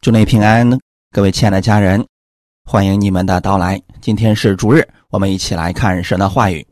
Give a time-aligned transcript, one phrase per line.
[0.00, 0.78] 祝你平安，
[1.10, 2.06] 各位亲爱的家人，
[2.64, 3.82] 欢迎你们的到来。
[4.00, 6.64] 今天是主日，我们一起来看神的话语。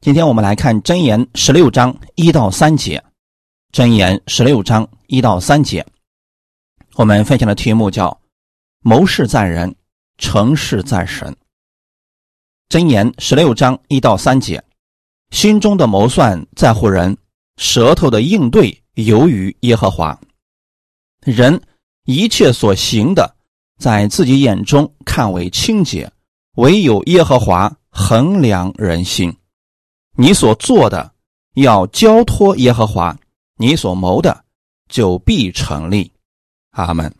[0.00, 3.02] 今天我们来看箴言十六章一到三节。
[3.72, 5.86] 箴言十六章一到三节，
[6.96, 8.20] 我们分享的题目叫
[8.82, 9.72] “谋事在人，
[10.18, 11.34] 成事在神”。
[12.68, 14.60] 箴言十六章一到三节，
[15.30, 17.16] 心中的谋算在乎人，
[17.56, 20.18] 舌头的应对由于耶和华。
[21.20, 21.62] 人。
[22.08, 23.36] 一切所行的，
[23.78, 26.10] 在自己眼中看为清洁，
[26.56, 29.36] 唯有耶和华衡量人心。
[30.16, 31.12] 你所做的
[31.54, 33.14] 要交托耶和华，
[33.58, 34.42] 你所谋的
[34.88, 36.10] 就必成立。
[36.70, 37.14] 阿门。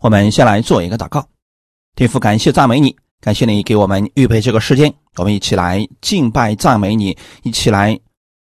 [0.00, 1.24] 我们先来做一个祷告，
[1.94, 8.00] 天父，感谢赞美你，感谢你给我们预备这个时间，我们一起来敬拜赞美你，一起来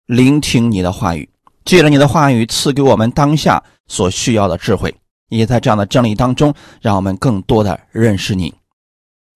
[0.05, 1.29] 聆听你的话语。
[1.67, 4.95] 借着你的话语赐给我们当下所需要的智慧，
[5.27, 8.53] 也在这样的真理当中，让我们更多的认识你。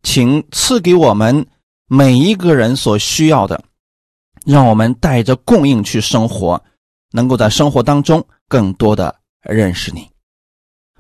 [0.02, 1.46] 请赐给我们
[1.88, 3.62] 每一个人所需要的，
[4.46, 6.64] 让我们带着供应去生活，
[7.12, 10.08] 能够在生活当中更多的认识你。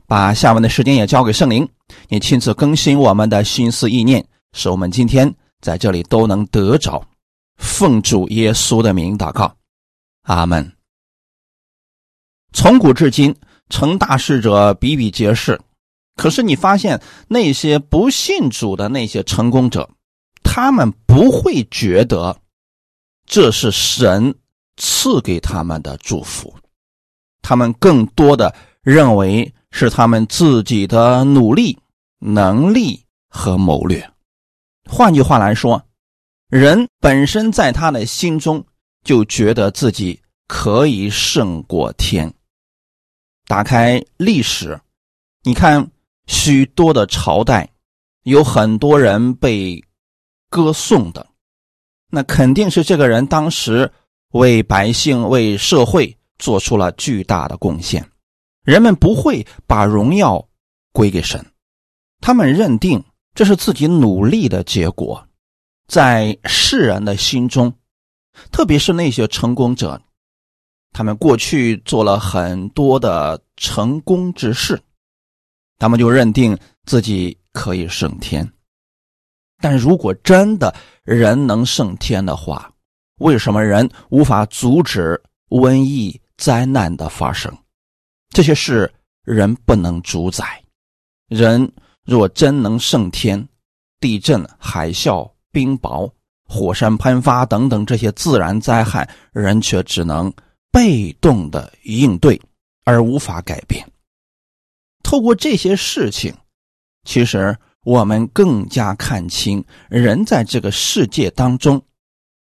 [0.05, 1.65] 把下面的时间也交给圣灵，
[2.09, 7.01] 你亲自更新我们的心思意念，使我们今天在这里都能得着。
[7.55, 9.55] 奉主耶稣的名祷告，
[10.23, 10.80] 阿门。
[12.53, 13.35] 从古至今，
[13.69, 15.59] 成大事者比比皆是。
[16.15, 19.89] 可是你发现那些不信主的那些成功者，
[20.43, 22.37] 他们不会觉得
[23.25, 24.35] 这是神
[24.75, 26.53] 赐给他们的祝福，
[27.41, 31.79] 他们更多的认为是他们自己的努力、
[32.19, 34.11] 能力和谋略。
[34.89, 35.81] 换句话来说，
[36.49, 38.63] 人本身在他的心中
[39.05, 42.31] 就觉得自己可以胜过天。
[43.47, 44.79] 打开历史，
[45.43, 45.91] 你看
[46.27, 47.69] 许多的朝代，
[48.23, 49.83] 有很多人被
[50.49, 51.27] 歌颂的，
[52.09, 53.91] 那肯定是这个人当时
[54.31, 58.07] 为百姓、为社会做出了巨大的贡献。
[58.63, 60.47] 人们不会把荣耀
[60.93, 61.45] 归给神，
[62.21, 65.27] 他们认定这是自己努力的结果。
[65.87, 67.73] 在世人的心中，
[68.51, 70.01] 特别是那些成功者。
[70.93, 74.79] 他们过去做了很多的成功之事，
[75.77, 78.47] 他们就认定自己可以升天。
[79.59, 82.69] 但如果真的人能升天的话，
[83.19, 87.55] 为什么人无法阻止瘟疫灾难的发生？
[88.29, 88.91] 这些事
[89.23, 90.61] 人不能主宰。
[91.29, 91.71] 人
[92.03, 93.47] 若真能升天，
[93.99, 96.11] 地震、海啸、冰雹、
[96.45, 100.33] 火山喷发等等这些自然灾害，人却只能。
[100.71, 102.41] 被动的应对，
[102.85, 103.85] 而无法改变。
[105.03, 106.33] 透过这些事情，
[107.03, 111.81] 其实我们更加看清人在这个世界当中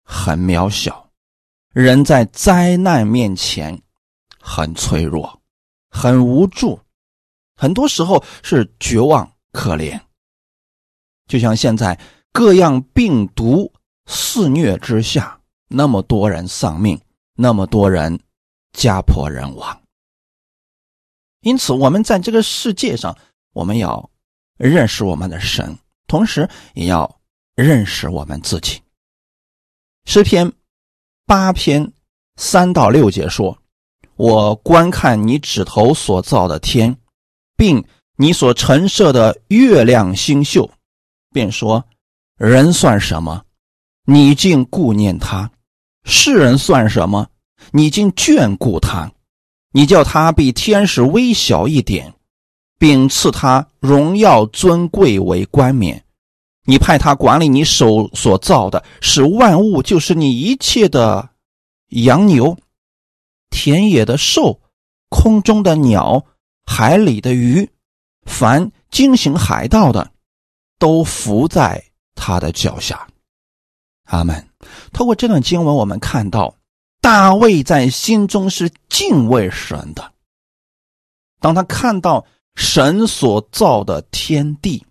[0.03, 1.09] 很渺小，
[1.73, 3.81] 人在灾难面前
[4.41, 5.41] 很脆弱、
[5.91, 6.81] 很无助，
[7.55, 10.01] 很多时候是绝望可怜。
[11.29, 11.99] 就像现在
[12.33, 13.73] 各样病毒
[14.07, 17.01] 肆虐之下，那么多人丧命。
[17.39, 18.19] 那么多人
[18.73, 19.83] 家破人亡，
[21.41, 23.17] 因此我们在这个世界上，
[23.53, 24.11] 我们要
[24.57, 27.21] 认识我们的神，同时也要
[27.55, 28.81] 认识我们自己。
[30.07, 30.51] 诗篇
[31.27, 31.93] 八篇
[32.37, 33.59] 三到六节说
[34.17, 36.97] ：“我观看你指头所造的天，
[37.55, 37.85] 并
[38.17, 40.71] 你所陈设的月亮星宿，
[41.31, 41.85] 便说：
[42.39, 43.45] 人算什么？
[44.05, 45.51] 你竟顾念他。”
[46.07, 47.27] 世人算什么？
[47.73, 49.13] 你竟眷顾他，
[49.73, 52.15] 你叫他比天使微小一点，
[52.79, 56.05] 并赐他荣耀尊贵为冠冕。
[56.65, 61.29] 你派他管理你手所造的，使万物，就是你一切的
[61.89, 62.57] 羊牛、
[63.51, 64.61] 田野的兽、
[65.09, 66.25] 空中的鸟、
[66.65, 67.69] 海里的鱼，
[68.25, 70.13] 凡经行海道的，
[70.79, 71.85] 都伏在
[72.15, 73.09] 他的脚下。
[74.05, 74.49] 阿门。
[74.97, 76.55] 通过这段经文，我们看到
[77.03, 80.11] 大卫在心中是敬畏神的。
[81.39, 84.83] 当他看到神所造的天地，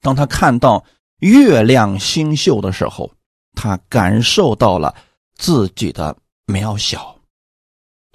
[0.00, 0.84] 当他看到
[1.20, 3.08] 月亮星宿的时候，
[3.54, 4.92] 他感受到了
[5.36, 6.16] 自己的
[6.46, 7.16] 渺小，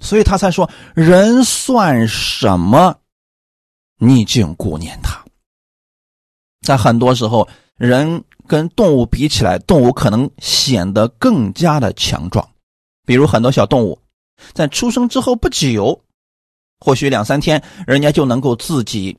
[0.00, 2.94] 所以他才说：“人算什么？
[3.96, 5.24] 你竟顾念他。”
[6.60, 8.22] 在很多时候，人。
[8.52, 12.46] 跟动物比起来，动物可能显得更加的强壮。
[13.06, 13.98] 比如很多小动物，
[14.52, 16.04] 在出生之后不久，
[16.78, 19.18] 或许两三天，人家就能够自己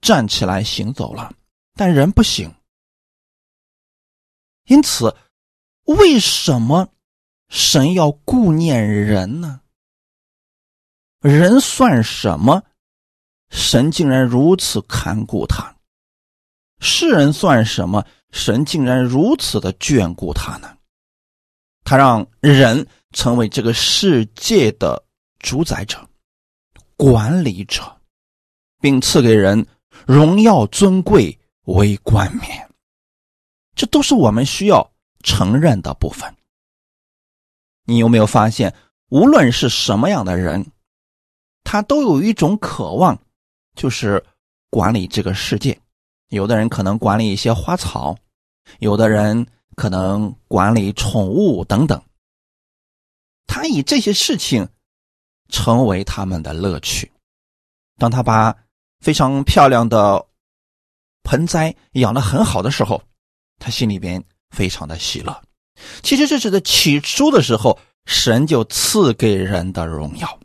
[0.00, 1.34] 站起来行走了，
[1.74, 2.54] 但人不行。
[4.68, 5.16] 因此，
[5.86, 6.86] 为什么
[7.48, 9.60] 神要顾念人呢？
[11.20, 12.62] 人算什么？
[13.50, 15.75] 神竟然如此看顾他。
[16.80, 18.04] 世人算什么？
[18.32, 20.76] 神竟然如此的眷顾他呢？
[21.84, 25.02] 他让人成为这个世界的
[25.38, 26.06] 主宰者、
[26.96, 27.82] 管理者，
[28.80, 29.66] 并赐给人
[30.04, 32.68] 荣耀尊贵为冠冕。
[33.74, 34.90] 这都是我们需要
[35.22, 36.34] 承认的部分。
[37.84, 38.74] 你有没有发现，
[39.08, 40.66] 无论是什么样的人，
[41.62, 43.18] 他都有一种渴望，
[43.76, 44.22] 就是
[44.68, 45.80] 管理这个世界。
[46.28, 48.16] 有的人可能管理一些花草，
[48.80, 49.46] 有的人
[49.76, 52.02] 可能管理宠物等等。
[53.46, 54.68] 他以这些事情
[55.48, 57.10] 成为他们的乐趣。
[57.96, 58.54] 当他把
[59.00, 60.26] 非常漂亮的
[61.22, 63.02] 盆栽养得很好的时候，
[63.58, 65.42] 他心里边非常的喜乐。
[66.02, 70.38] 其实这是在起初的时候，神就赐给人的荣耀。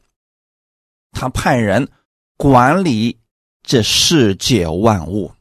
[1.11, 1.89] 他派人
[2.37, 3.19] 管理
[3.63, 5.31] 这世界万物。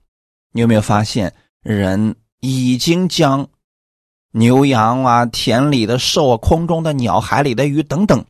[0.52, 3.48] 你有没有发现，人已经将
[4.32, 8.24] 牛羊啊、田里的兽啊、空中的鸟、海里的鱼等等，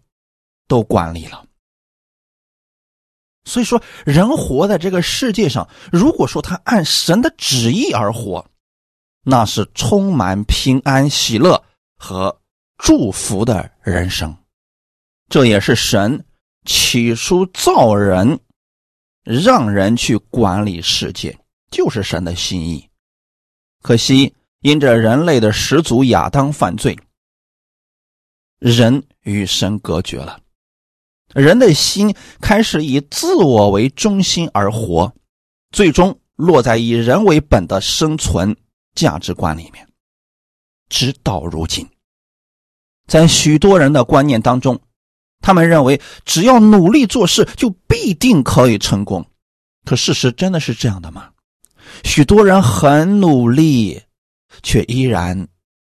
[0.68, 1.44] 都管理了。
[3.44, 8.46] 所以说，人活在这个世界上，如果说他按神的旨意而活，
[9.22, 11.64] 那是充满平安、喜乐
[11.96, 12.40] 和
[12.76, 14.36] 祝福的人生。
[15.30, 16.24] 这也是神
[16.66, 18.38] 起初造人，
[19.24, 21.39] 让人去管理世界。
[21.70, 22.88] 就是神的心意，
[23.82, 26.98] 可惜因着人类的始祖亚当犯罪，
[28.58, 30.40] 人与神隔绝了，
[31.34, 35.12] 人的心开始以自我为中心而活，
[35.70, 38.56] 最终落在以人为本的生存
[38.94, 39.86] 价值观里面。
[40.88, 41.88] 直到如今，
[43.06, 44.80] 在许多人的观念当中，
[45.40, 49.24] 他们认为只要努力做事就必定可以成功，
[49.84, 51.30] 可事实真的是这样的吗？
[52.04, 54.00] 许多人很努力，
[54.62, 55.48] 却依然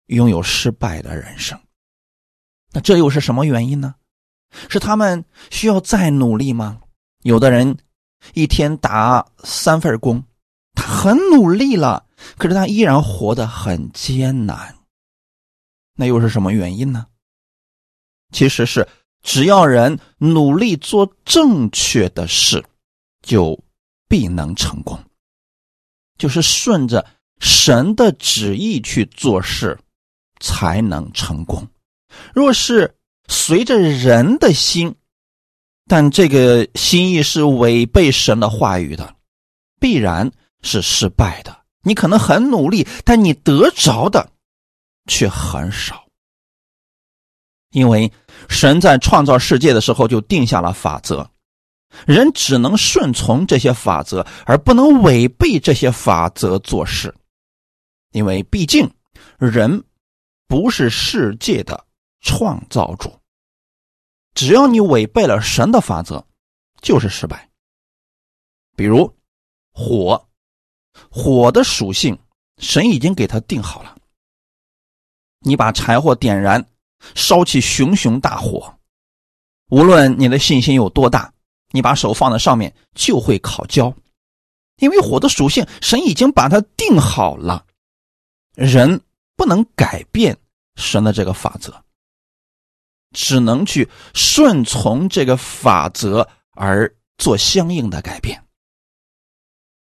[0.06, 1.58] 拥有失败的人生。
[2.72, 3.94] 那这又是什么原因呢？
[4.68, 6.80] 是他们需要再努力吗？
[7.22, 7.76] 有的人
[8.34, 10.22] 一天打三份工，
[10.74, 12.06] 他很努力了，
[12.38, 14.76] 可是他依然活得很艰难。
[15.94, 17.06] 那又是什么原因呢？
[18.32, 18.86] 其实是
[19.22, 22.64] 只要人努力做正确的事，
[23.22, 23.58] 就
[24.08, 24.98] 必能成功。
[26.18, 27.06] 就是顺着
[27.40, 29.78] 神的旨意去做事，
[30.40, 31.66] 才能成功。
[32.32, 32.96] 若是
[33.28, 34.94] 随着人的心，
[35.86, 39.14] 但这个心意是违背神的话语的，
[39.78, 40.32] 必然
[40.62, 41.64] 是失败的。
[41.82, 44.30] 你可能很努力，但你得着的
[45.06, 46.06] 却很少，
[47.70, 48.10] 因为
[48.48, 51.30] 神在创造世界的时候就定下了法则。
[52.06, 57.14] 人只能顺从这些法则，而不能违背这些法则做事，
[58.12, 58.90] 因为毕竟
[59.38, 59.84] 人
[60.46, 61.86] 不是世界的
[62.20, 63.18] 创造主。
[64.34, 66.26] 只要你违背了神的法则，
[66.82, 67.48] 就是失败。
[68.76, 69.10] 比如
[69.72, 70.28] 火，
[71.10, 72.18] 火的属性
[72.58, 73.96] 神已经给他定好了。
[75.40, 76.68] 你把柴火点燃，
[77.14, 78.78] 烧起熊熊大火，
[79.70, 81.32] 无论你的信心有多大。
[81.70, 83.94] 你把手放在上面就会烤焦，
[84.76, 87.66] 因为火的属性神已经把它定好了，
[88.54, 89.00] 人
[89.36, 90.36] 不能改变
[90.76, 91.74] 神的这个法则，
[93.12, 98.42] 只能去顺从这个法则而做相应的改变。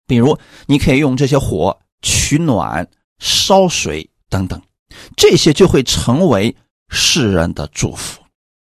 [0.06, 4.62] 比如，你可以用这些火取暖、烧水等等，
[5.16, 6.56] 这些就会成为
[6.90, 8.22] 世人的祝福。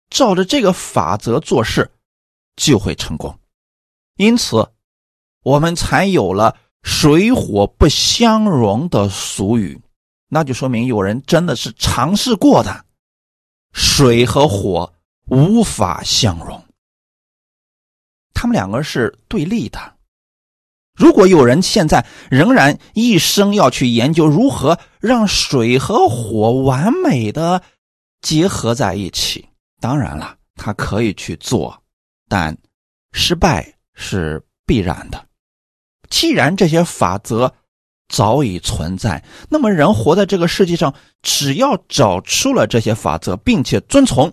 [0.09, 1.91] 照着这个法则做事。
[2.57, 3.39] 就会成功，
[4.17, 4.67] 因此，
[5.43, 9.79] 我们才有了“水火不相容”的俗语，
[10.27, 12.83] 那就说明有人真的是尝试过的，
[13.71, 14.91] 水和火
[15.27, 16.61] 无法相容，
[18.33, 19.93] 他们两个是对立的。
[20.95, 27.61] 如果有人现在仍然一生要去研究如何让水和火完美的
[28.21, 29.47] 结合在一起，
[29.79, 31.83] 当然了，他可以去做。
[32.27, 32.57] 但
[33.11, 35.25] 失败是必然的。
[36.09, 37.53] 既然这些法则
[38.07, 44.31] 早已存在，那么人活在这个世界上，只要找出了这些法则，并且遵从，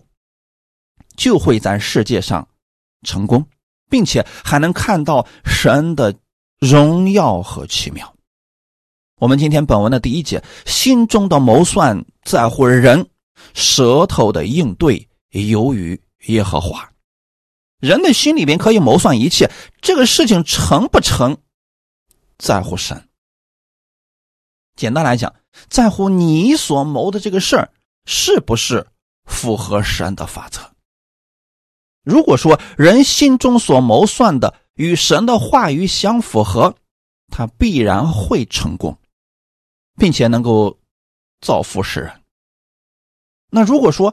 [1.17, 2.47] 就会在世界上
[3.03, 3.45] 成功，
[3.91, 6.15] 并且还能看到神的
[6.61, 8.15] 荣耀和奇妙。
[9.21, 13.09] 我们今天本文的第一节，心中的谋算在乎人，
[13.55, 16.89] 舌头的应对由于耶和华。
[17.85, 19.51] 人的心里边可以谋算一切，
[19.81, 21.37] 这个事情成不成，
[22.39, 23.09] 在乎神。
[24.75, 25.35] 简单来讲，
[25.69, 27.73] 在乎你所谋的这个事儿
[28.07, 28.87] 是不是
[29.25, 30.61] 符合神的法则。
[32.03, 36.75] 如果说人心中所谋算的与神的话语相符合，
[37.29, 38.99] 他必然会成功。
[39.97, 40.77] 并且能够
[41.41, 42.21] 造福世人。
[43.51, 44.13] 那如果说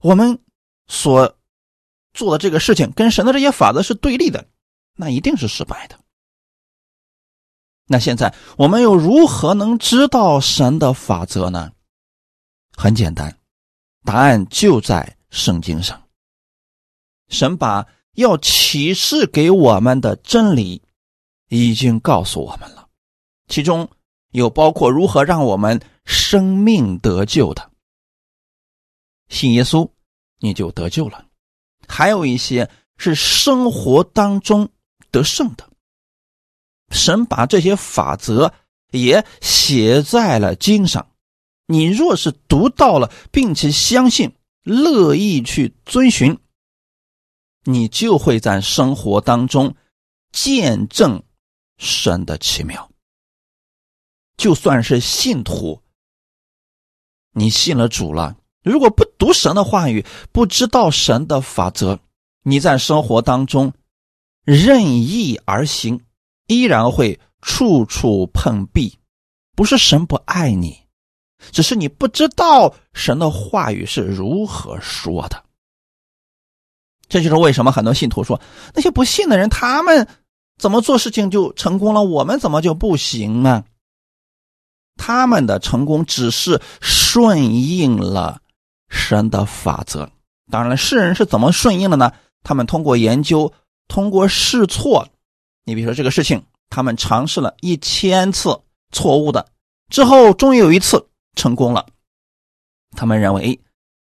[0.00, 0.38] 我们
[0.86, 1.38] 所
[2.12, 4.46] 做的这个事情跟神的这些法则是对立的，
[4.96, 5.98] 那一定是失败的。
[7.86, 11.72] 那现在我们又如何能知道神的法则呢？
[12.76, 13.38] 很简单，
[14.04, 16.02] 答案就在圣经上。
[17.28, 20.82] 神把要启示给我们的真理
[21.48, 22.88] 已经告诉我们了，
[23.48, 23.88] 其中。
[24.32, 27.70] 有包括如何让我们生命得救的，
[29.28, 29.86] 信耶稣
[30.38, 31.26] 你就得救了；
[31.92, 34.70] 还有一些是生活当中
[35.10, 35.68] 得胜的。
[36.90, 38.54] 神把这些法则
[38.92, 41.14] 也写在了经上，
[41.66, 46.38] 你若是读到了，并且相信、乐意去遵循，
[47.64, 49.76] 你就会在生活当中
[50.32, 51.22] 见证
[51.76, 52.90] 神的奇妙。
[54.38, 55.82] 就算是信徒，
[57.32, 61.98] 你信了主了，如果不读神的话语，不知道神的法则，
[62.42, 63.72] 你在生活当中
[64.44, 66.00] 任意而行，
[66.46, 68.98] 依然会处处碰壁。
[69.54, 70.78] 不是神不爱你，
[71.50, 75.44] 只是你不知道神的话语是如何说的。
[77.08, 78.40] 这就是为什么很多信徒说，
[78.74, 80.08] 那些不信的人，他们
[80.58, 83.64] 怎么做事情就成功了，我们怎么就不行呢？
[84.96, 88.41] 他们的成功只是顺应了
[88.92, 90.08] 神的法则。
[90.50, 92.12] 当然了，世人是怎么顺应的呢？
[92.44, 93.52] 他们通过研究，
[93.88, 95.08] 通过试错。
[95.64, 98.60] 你比如说这个事情，他们尝试了一千次
[98.92, 99.48] 错误的
[99.88, 101.86] 之后，终于有一次成功了。
[102.94, 103.58] 他们认为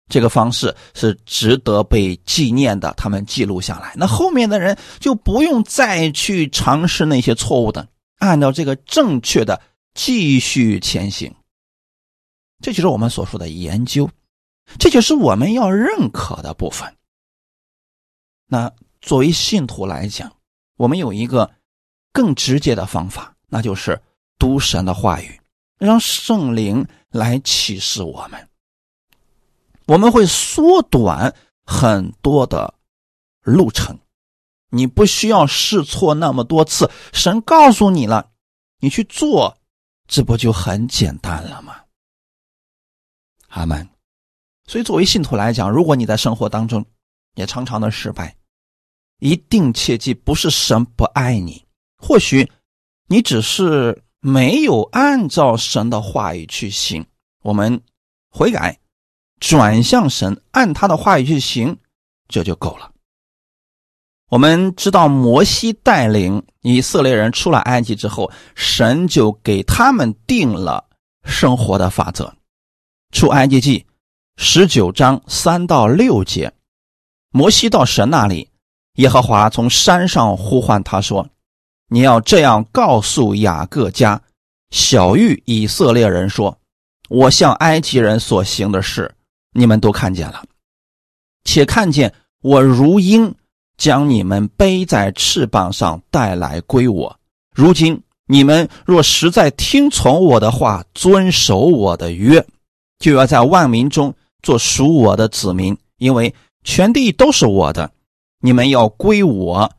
[0.09, 3.93] 这个方式是值得被纪念的，他们记录下来。
[3.97, 7.87] 那后面的人就不用再去尝试那些错误的，
[8.19, 9.61] 按照这个正确的。
[9.95, 11.35] 继续前行，
[12.63, 14.09] 这就是我们所说的研究，
[14.79, 16.97] 这就是我们要认可的部分。
[18.47, 20.37] 那作为信徒来讲，
[20.77, 21.51] 我们有一个
[22.13, 24.01] 更直接的方法，那就是
[24.39, 25.41] 读神的话语，
[25.79, 28.49] 让圣灵来启示我们。
[29.87, 31.35] 我们会缩短
[31.65, 32.75] 很多的
[33.41, 33.99] 路程，
[34.71, 38.31] 你不需要试错那么多次，神告诉你了，
[38.81, 39.57] 你去做。
[40.07, 41.83] 这不就很简单了吗？
[43.49, 43.87] 阿门。
[44.69, 46.85] 所以，作为信徒来讲，如果你在生活当中
[47.37, 48.37] 也常常的失败，
[49.19, 51.65] 一定切记，不是神不爱你，
[51.97, 52.49] 或许
[53.09, 57.05] 你只是没有按照神的话语去行。
[57.43, 57.81] 我们
[58.31, 58.79] 悔改，
[59.41, 61.75] 转向神，按他的话语去行，
[62.29, 62.93] 这就够了。
[64.29, 70.87] 我们知道，摩西带领以色列人出了埃及之后，神就给他们定了
[71.25, 72.37] 生活的法则。
[73.11, 73.87] 出埃及记
[74.41, 76.53] 十九章三到六节，
[77.33, 78.49] 摩西到神那里，
[78.95, 81.29] 耶和华从山上呼唤他说
[81.91, 84.23] ：“你要这样告诉雅各家、
[84.71, 86.57] 小玉以色列人说：
[87.09, 89.13] 我向埃及人所行的事，
[89.55, 90.45] 你们都看见了，
[91.43, 93.35] 且看见我如鹰。”
[93.77, 97.17] 将你们背在翅膀上带来归我。
[97.55, 102.45] 如今你们若实在听从我的话，遵守我的约，
[102.99, 107.91] 就要在万民中做属我的子民，因为全地都是我的。
[108.41, 109.73] 你们要归我，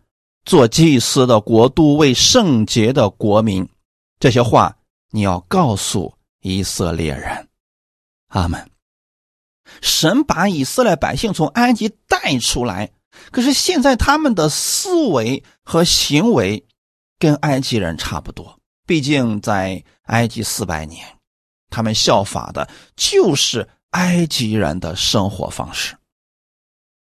[0.44, 3.68] 做祭司的国度，为圣洁的国民。
[4.20, 4.76] 这些话
[5.12, 7.48] 你要告诉以色列人。
[8.28, 8.70] 阿门。
[9.82, 12.92] 神把以色列百姓从埃及带出来。
[13.32, 16.66] 可是现在他们的思维和行为
[17.18, 21.06] 跟埃及人差不多，毕竟在埃及四百年，
[21.70, 25.96] 他们效法的就是埃及人的生活方式。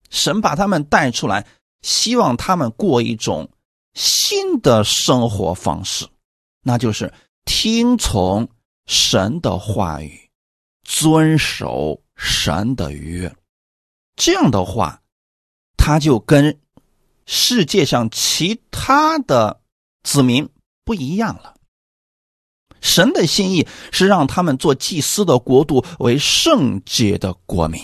[0.10, 1.46] 神把他们带出来，
[1.82, 3.50] 希望他们过一种
[3.94, 6.08] 新的生活方式，
[6.62, 7.14] 那就是
[7.46, 8.48] 听从
[8.86, 10.30] 神的话语，
[10.84, 13.36] 遵守神的约。
[14.16, 15.02] 这样的话。
[15.80, 16.60] 他就跟
[17.26, 19.62] 世界上其他的
[20.04, 20.50] 子民
[20.84, 21.56] 不一样了。
[22.82, 27.82] 神的心意是让他们做祭司的国度，为圣洁的国民。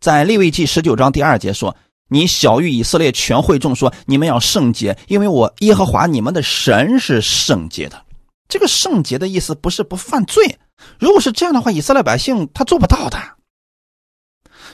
[0.00, 1.76] 在利未记十九章第二节说
[2.08, 8.04] ：“你小谕以色列全会众说，你们要圣洁，因为我耶和华你们的神是圣洁的。”
[8.48, 10.58] 这个圣洁的意思不是不犯罪。
[10.98, 13.18] 如果是这样的话，以色列百姓他做不到的。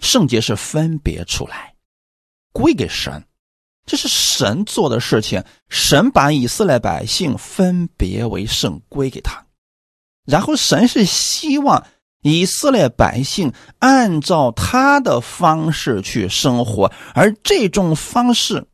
[0.00, 1.74] 圣洁是分别出来，
[2.52, 3.24] 归给神。
[3.86, 9.44] 这是神做的事情，神把以色列百姓分别为圣归给他，
[10.26, 11.86] 然后神是希望
[12.22, 18.66] 以色列百姓按照他的方式去生活，而这种方式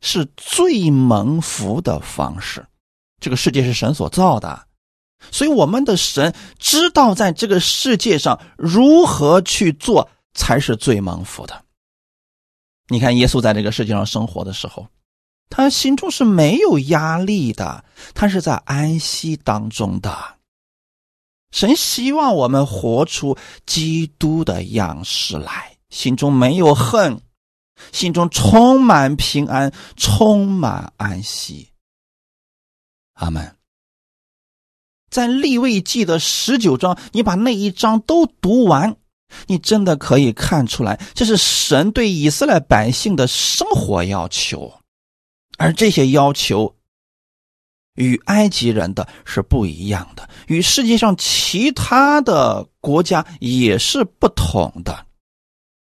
[0.00, 2.64] 是最蒙福的方式。
[3.20, 4.66] 这个世界是神所造的，
[5.30, 11.63] 所以我们的神知道在这个世界上如何去做才是最蒙福的。
[12.88, 14.86] 你看，耶稣在这个世界上生活的时候，
[15.48, 20.36] 他心中是没有压力的，他是在安息当中的。
[21.50, 27.20] 神希望我们活出基督的样式来，心中没有恨，
[27.92, 31.70] 心中充满平安，充满安息。
[33.14, 33.56] 阿门。
[35.08, 38.96] 在立位记的十九章，你把那一章都读完。
[39.46, 44.72] 你真的可以看出来，这是神对以色列百姓的生活要求，
[45.58, 46.76] 而这些要求
[47.94, 55.06] 与埃及人的是不一样的，与世界上其他的国家也是不同的。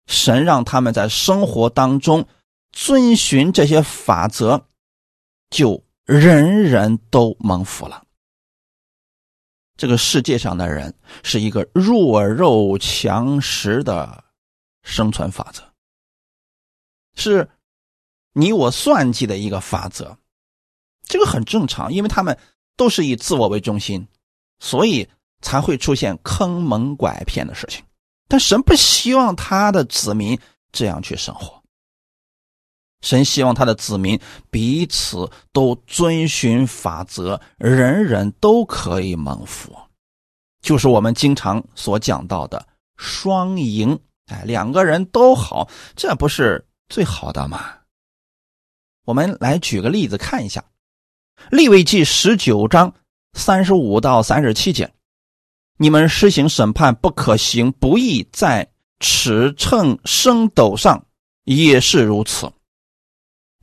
[0.07, 2.27] 神让他们在生活当中
[2.73, 4.67] 遵循这些法则，
[5.51, 8.04] 就人人都蒙福了。
[9.77, 14.23] 这个世界上的人是一个弱肉强食的
[14.83, 15.63] 生存法则，
[17.15, 17.49] 是
[18.33, 20.17] 你我算计的一个法则。
[21.03, 22.39] 这个很正常，因为他们
[22.77, 24.07] 都是以自我为中心，
[24.61, 25.09] 所以
[25.41, 27.85] 才会出现坑蒙拐骗的事情。
[28.29, 30.39] 但神不希望他的子民
[30.71, 31.63] 这样去生活，
[33.05, 34.19] 神希望他的子民
[34.51, 39.77] 彼此都遵循法则，人人都可以蒙福。
[40.63, 47.61] 就是我们经常所讲到的双赢，哎，两个人都好，这不是最好的吗？
[49.05, 50.65] 我们来举个例子看一下，
[51.55, 52.95] 《利未记》十九章
[53.35, 54.91] 三十五到三十七节，
[55.77, 58.67] 你们施行审判不可行不义，在
[58.99, 61.05] 尺秤升斗上
[61.45, 62.51] 也是如此，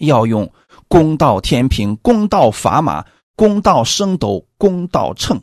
[0.02, 0.52] 要用
[0.88, 5.42] 公道天平、公道砝码、公道升斗、公道秤。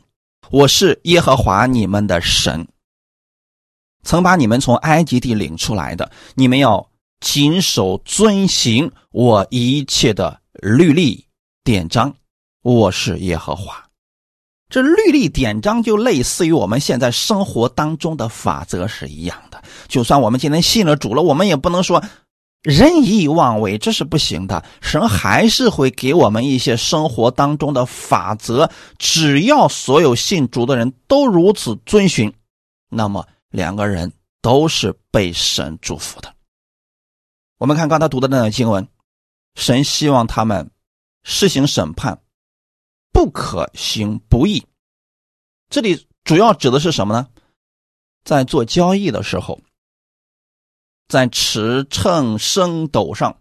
[0.51, 2.67] 我是耶和华你们的神，
[4.03, 6.11] 曾把你们从埃及地领出来的。
[6.35, 11.25] 你们要谨守遵行我一切的律例
[11.63, 12.13] 典章。
[12.61, 13.85] 我是耶和华。
[14.69, 19.63] 这律例典章就类似于我们现在生活当中的法则是一样的。
[19.87, 22.03] 就算我们今天信了主了，我们也不能说。
[22.61, 24.65] 任意妄为，这是不行的。
[24.81, 32.33] 神还是会给我们一些生活当中的法则，只要所有信主的人都如此遵循，
[32.89, 36.33] 那么两个人都是被神祝福的。
[37.57, 38.87] 我们看刚才读的那段经文，
[39.55, 40.69] 神希望他们
[41.23, 42.21] 施行审判，
[43.13, 44.65] 不可行不义。
[45.69, 47.27] 这里主要指的是什么呢？
[48.25, 49.59] 在做交易的时候。
[51.09, 53.35] 在尺秤升斗上，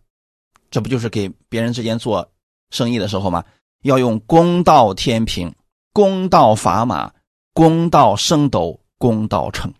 [0.70, 2.32] 这不就是给别人之间做
[2.70, 3.44] 生意的时候吗？
[3.82, 5.54] 要用公道天平、
[5.92, 7.12] 公道砝码、
[7.52, 9.72] 公道升斗、公道秤，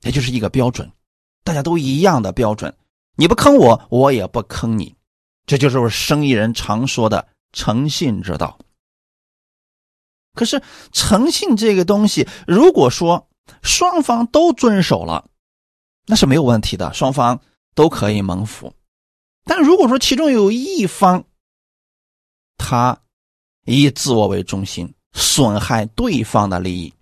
[0.00, 0.90] 也就是一个标准，
[1.44, 2.74] 大家都一样的标准。
[3.16, 4.96] 你不坑我，我也不坑你，
[5.44, 8.58] 这就是生意人常说的诚信之道。
[10.32, 13.28] 可是诚信这个东西，如果说
[13.60, 15.28] 双方都遵守了。
[16.06, 17.40] 那是没有问题的，双方
[17.74, 18.72] 都可以蒙福。
[19.44, 21.24] 但如果说其中有一方，
[22.56, 23.00] 他
[23.64, 26.94] 以自我为中心，损害对方的利益，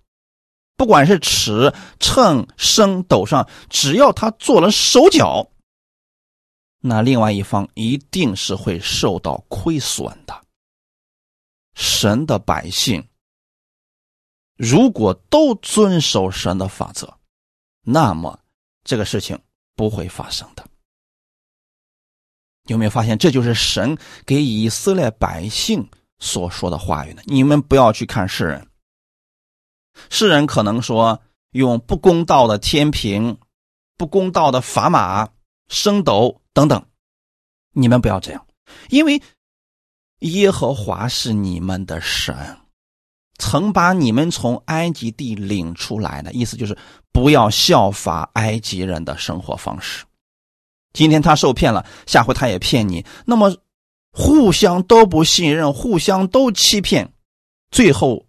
[0.75, 5.49] 不管是尺、秤、升、斗上，只要他做了手脚，
[6.81, 10.41] 那另外一方一定是会受到亏损的。
[11.75, 13.07] 神的百姓
[14.55, 17.17] 如果都遵守神的法则，
[17.81, 18.39] 那么。
[18.85, 19.37] 这个事情
[19.75, 20.65] 不会发生的，
[22.67, 23.17] 有没有发现？
[23.17, 27.21] 这就是神给以色列百姓所说的话语呢？
[27.25, 28.67] 你们不要去看世人，
[30.09, 31.21] 世人可能说
[31.51, 33.37] 用不公道的天平、
[33.97, 35.29] 不公道的砝码、
[35.67, 36.87] 升斗等等，
[37.73, 38.47] 你们不要这样，
[38.89, 39.21] 因为
[40.19, 42.59] 耶和华是你们的神，
[43.37, 46.31] 曾把你们从埃及地领出来的。
[46.33, 46.77] 意思就是
[47.15, 50.03] 不要效法埃及人的生活方式。
[50.91, 53.55] 今天他受骗了，下回他也骗你，那么
[54.11, 57.13] 互相都不信任，互相都欺骗，
[57.71, 58.25] 最后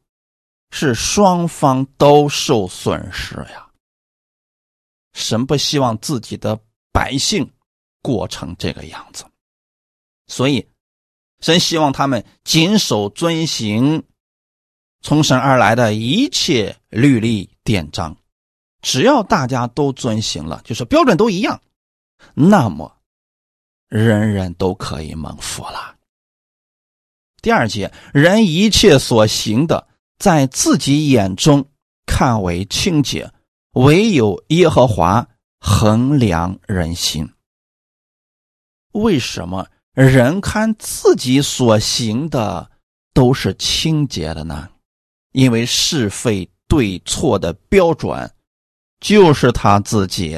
[0.71, 3.67] 是双方都受损失呀。
[5.15, 6.57] 神不希望自己的
[6.93, 7.51] 百姓
[8.01, 9.25] 过成这个样子。
[10.29, 10.65] 所以，
[11.41, 14.05] 神希望他们谨守遵行
[15.01, 18.17] 从神而来的一切律例典章。
[18.87, 21.61] 只要大家都遵行了，就是标准都一样，
[22.35, 22.99] 那么
[23.89, 25.97] 人人都可以蒙福了。
[27.43, 31.67] 第二节，人一切所行的，在自己眼中
[32.07, 33.29] 看为清洁，
[33.73, 35.27] 唯有耶和华
[35.59, 37.29] 衡量人心。
[38.93, 39.67] 为什么？
[39.95, 42.71] 人看自己所行的
[43.13, 44.69] 都是清洁的呢，
[45.33, 48.31] 因为是非对错的标准
[49.07, 50.37] 就是他自己。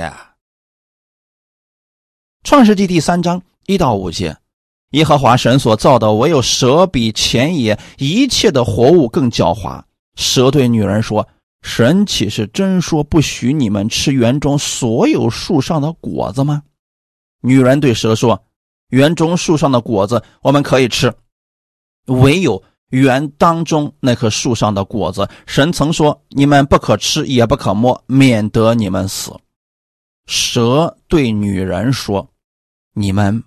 [2.45, 4.37] 创世纪第三章一到五节，
[4.91, 9.83] 耶和华神所造的唯有蛇比前野一切的活物更狡猾。
[10.17, 11.27] 蛇对女人说
[11.65, 16.63] ：“神岂是真说不许你们吃园中所有树上的果子吗？”
[17.41, 18.45] 女人对蛇说。
[18.89, 21.15] 园中树上的果子我们可以吃，
[22.07, 29.33] 唯有园当中那棵树上的果子，神曾说你们不可吃，也不可摸，免得你们死。
[30.27, 32.29] 蛇对女人说
[32.95, 33.43] ：“你们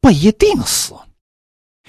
[0.00, 0.94] 不一定死，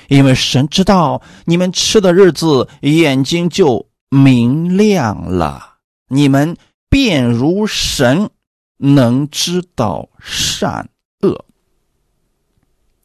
[0.08, 6.56] 因为神知道你们吃的日子，眼睛就明亮了，你们
[6.89, 8.30] 便如神，
[8.78, 10.89] 能知道善
[11.22, 11.46] 恶。”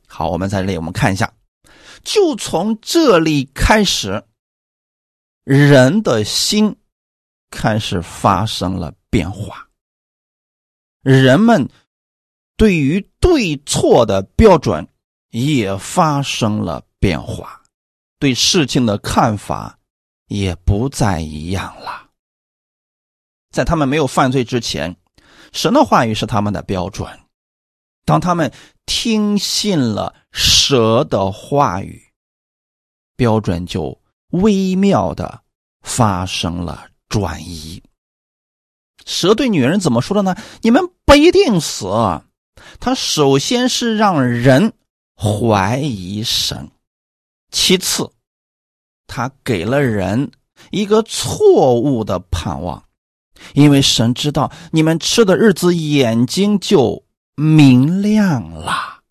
[0.07, 1.33] 好，我们在这里，我们看一下，
[2.03, 4.25] 就从这里开始，
[5.45, 6.77] 人的心
[7.51, 9.69] 开始发生了变化，
[11.03, 11.69] 人们
[12.57, 14.87] 对于对错的标准
[15.31, 17.63] 也发生了变化，
[18.19, 19.79] 对事情的看法
[20.27, 22.11] 也不再一样了。
[23.51, 24.97] 在他们没有犯罪之前，
[25.53, 27.09] 神的话语是他们的标准。
[28.05, 28.53] 当他们
[28.93, 32.03] 听信了蛇的话语，
[33.15, 33.97] 标准就
[34.31, 35.43] 微妙的
[35.81, 37.81] 发生了转移。
[39.07, 40.35] 蛇对女人怎么说的呢？
[40.63, 41.87] 你们不一定死。
[42.81, 44.73] 他首先是让人
[45.17, 46.73] 怀疑神，
[47.53, 48.11] 其次，
[49.07, 50.33] 他给了人
[50.73, 52.85] 一个错误的盼望，
[53.55, 57.05] 因为神知道你们吃的日子，眼睛就。
[57.41, 59.03] 明亮了，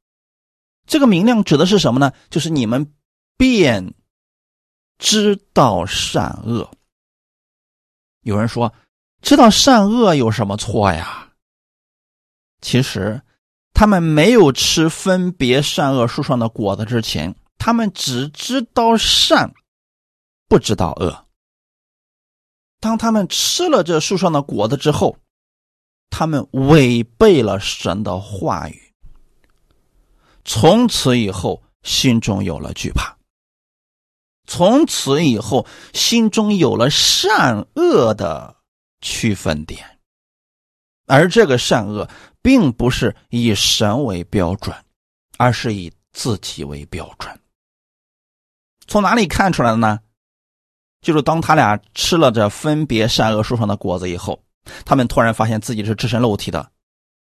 [0.85, 2.13] 这个明亮指的是什么呢？
[2.29, 2.93] 就是你们
[3.37, 3.95] 便
[4.99, 6.69] 知道善恶。
[8.21, 8.71] 有人说，
[9.23, 11.33] 知道善恶有什么错呀？
[12.61, 13.19] 其实，
[13.73, 19.51] 他们没有吃分别善恶树上的果子之前，他们只知道善，
[20.47, 21.25] 不知道恶。
[22.79, 25.17] 当他们吃了这树上的果子之后，
[26.09, 28.93] 他们违背了神的话语，
[30.43, 33.17] 从此以后心中有了惧怕，
[34.45, 38.55] 从此以后心中有了善恶的
[39.01, 39.99] 区分点，
[41.05, 42.09] 而这个善恶
[42.41, 44.75] 并不是以神为标准，
[45.37, 47.39] 而是以自己为标准。
[48.87, 49.99] 从哪里看出来的呢？
[51.01, 54.43] 就是当他俩吃了这分别善恶树上的果子以后。
[54.86, 56.71] 他们突然发现自己是赤身露体的，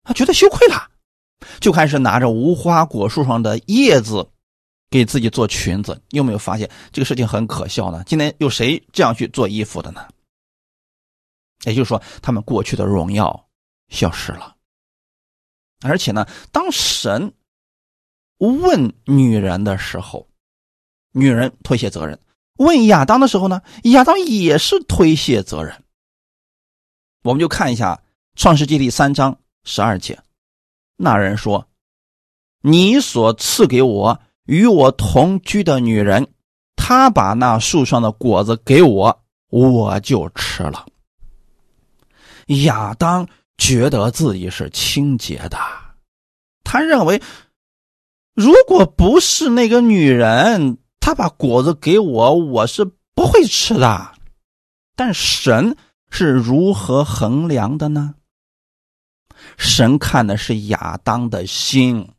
[0.03, 0.91] 他觉得羞愧了，
[1.61, 4.29] 就开始拿着无花果树上的叶子
[4.91, 6.01] 给自己做裙子。
[6.11, 8.03] 你有没有发现这个事情很可笑呢？
[8.07, 10.07] 今天有谁这样去做衣服的呢？
[11.65, 13.49] 也就是说，他们过去的荣耀
[13.89, 14.55] 消失了。
[15.83, 17.33] 而且呢，当神
[18.39, 20.29] 问女人的时候，
[21.13, 22.17] 女人推卸责任；
[22.59, 25.83] 问亚当的时候呢，亚当也是推卸责任。
[27.27, 28.01] 我们就看一下
[28.41, 30.17] 《创世纪》第三章十二节，
[30.97, 31.67] 那人说
[32.63, 36.29] ：“你所赐给我与我同居的女人，
[36.77, 40.87] 她把那树上的果子给我，我就吃了。”
[42.65, 43.27] 亚当
[43.59, 45.59] 觉得自己是清洁的，
[46.63, 47.21] 他认为，
[48.35, 52.85] 如果不是那个女人，她把果子给我，我是
[53.17, 54.13] 不会吃的。
[54.95, 55.77] 但神。
[56.11, 58.15] 是如何衡量的呢？
[59.59, 62.13] 神看的是亚当的心，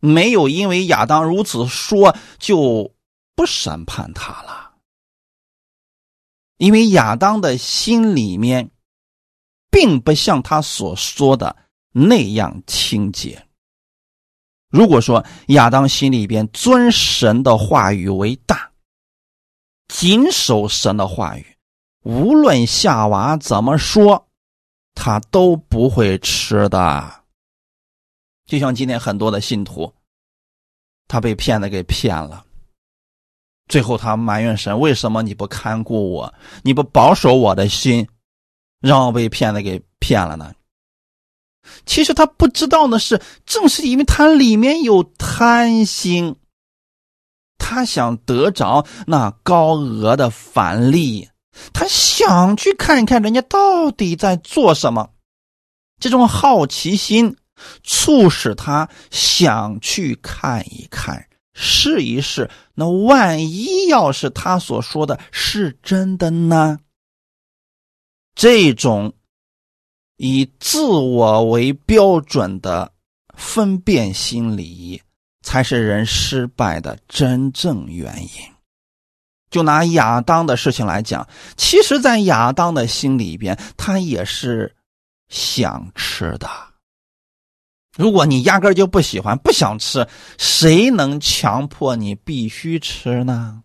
[0.00, 2.94] 没有因为亚当如此说就
[3.36, 4.74] 不审判他了，
[6.56, 8.70] 因为亚当的心里面
[9.70, 11.56] 并不像他所说的
[11.92, 13.46] 那样清洁。
[14.70, 18.72] 如果说亚当心里边尊神的话语为大，
[19.86, 21.53] 谨守神的话语，
[22.04, 24.28] 无论夏娃怎么说，
[24.94, 27.24] 他都不会吃的。
[28.46, 29.92] 就像今天很多的信徒，
[31.08, 32.44] 他被骗子给骗了，
[33.68, 38.06] 最后他埋怨神：为什么你不看顾我，你不保守我的心，
[38.80, 40.52] 让我被骗子给骗了呢？
[41.86, 46.36] 其实他不知道的是，正是因为他里面有贪心，
[47.56, 51.30] 他想得着那高额的返利，
[51.72, 55.10] 他想去看一看人家到底在做什么，
[56.00, 57.36] 这种好奇心。
[57.84, 62.50] 促使他想去看一看，试一试。
[62.74, 66.80] 那万一要是他所说的是真的呢？
[68.34, 69.14] 这种
[70.16, 72.92] 以自我为标准的
[73.36, 75.00] 分辨心理，
[75.42, 78.53] 才是人失败的真正原因。
[79.54, 84.74] 就拿亚当的事情来讲，其实，在亚当的心里边，他也是
[85.28, 86.50] 想吃的。
[87.96, 93.62] 如果你压根就不喜欢、不想吃，谁能强迫你必须吃呢？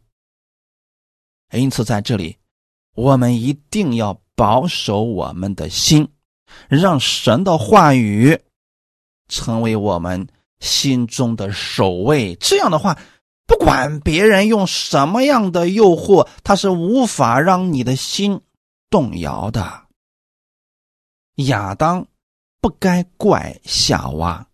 [1.53, 2.37] 因此，在这里，
[2.93, 6.07] 我们一定要保守我们的心，
[6.67, 8.39] 让神的话语
[9.27, 10.27] 成为我们
[10.59, 12.35] 心中的首位。
[12.35, 12.95] 这样的话，
[13.49, 18.39] 不管别人用什么样的诱惑，他是无法让你的心
[18.89, 19.87] 动摇的。
[21.47, 22.07] 亚当。
[22.61, 24.45] 不该怪夏娃，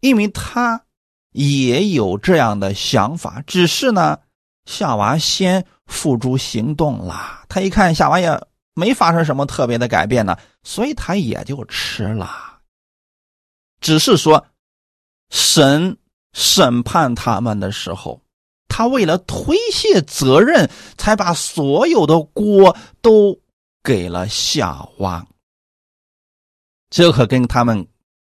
[0.00, 0.82] 因为他
[1.30, 3.40] 也有这样的想法。
[3.46, 4.18] 只是呢，
[4.64, 7.44] 夏娃先付诸行动了。
[7.48, 8.28] 他一看夏娃也
[8.74, 12.58] 没发生什么特别的改变呢，所以他也就吃了。
[13.80, 14.44] 只是说，
[15.30, 15.96] 神
[16.32, 18.20] 审判他们的时候，
[18.68, 23.40] 他为了推卸责任，才把所有的锅都
[23.82, 25.26] 给了夏娃。
[26.90, 27.86] 这可跟他们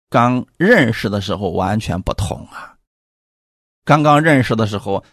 [0.10, 2.78] 刚认识的时候完全不同啊！
[3.86, 5.04] 刚刚认识的时候，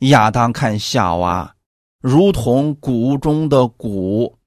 [0.00, 1.56] 亚当看夏娃
[2.00, 4.38] 如同骨中的骨，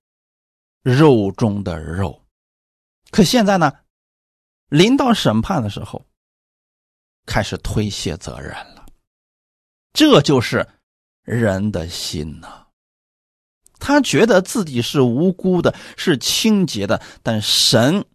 [0.83, 2.21] 肉中的肉。
[3.09, 3.71] 可现在呢，
[4.67, 6.05] 临到审判的时候，
[7.25, 8.85] 开始推卸责任了。
[9.93, 10.67] 这就是
[11.23, 12.67] 人的心呐。
[13.79, 18.05] 他觉得自己是无辜的，是清洁的，但神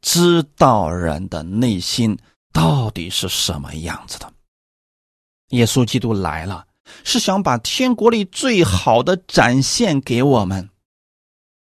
[0.00, 2.18] 知道人的内心
[2.52, 4.32] 到底是什么样子的。
[5.50, 6.66] 耶稣基督来了，
[7.04, 10.70] 是想把天国里最好的展现给我们，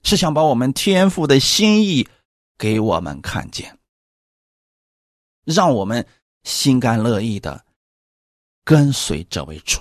[0.04, 2.08] 是想把我们天父的心意
[2.56, 3.78] 给我们看见，
[5.44, 6.06] 让我们
[6.42, 7.64] 心甘乐意的
[8.64, 9.80] 跟随这位主。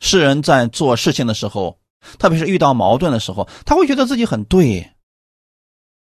[0.00, 1.78] 世人在做事情的时候。
[2.18, 4.92] 特别是遇到矛盾的时候，他会觉得自己很对，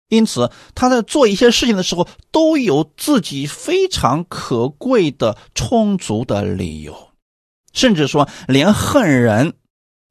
[0.08, 7.12] 因此他在做一些事情的时候都有自己非常可贵的充足的理由，
[7.72, 9.54] 甚至说连恨人，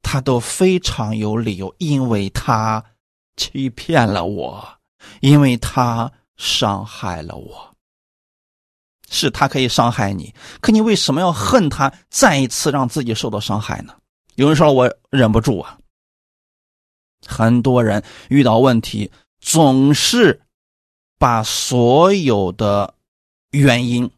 [0.00, 2.82] 他都非常有理由，因为他
[3.36, 4.78] 欺骗了我，
[5.20, 7.73] 因为他伤害了我。
[9.14, 13.94] 是他可以伤害你，可你为什么要恨他，再一次让自己受到伤害呢？
[14.34, 15.78] 有人说我忍不住啊。
[17.26, 20.42] 很多人遇到问题，总是
[21.18, 22.92] 把所有的
[23.52, 24.10] 原因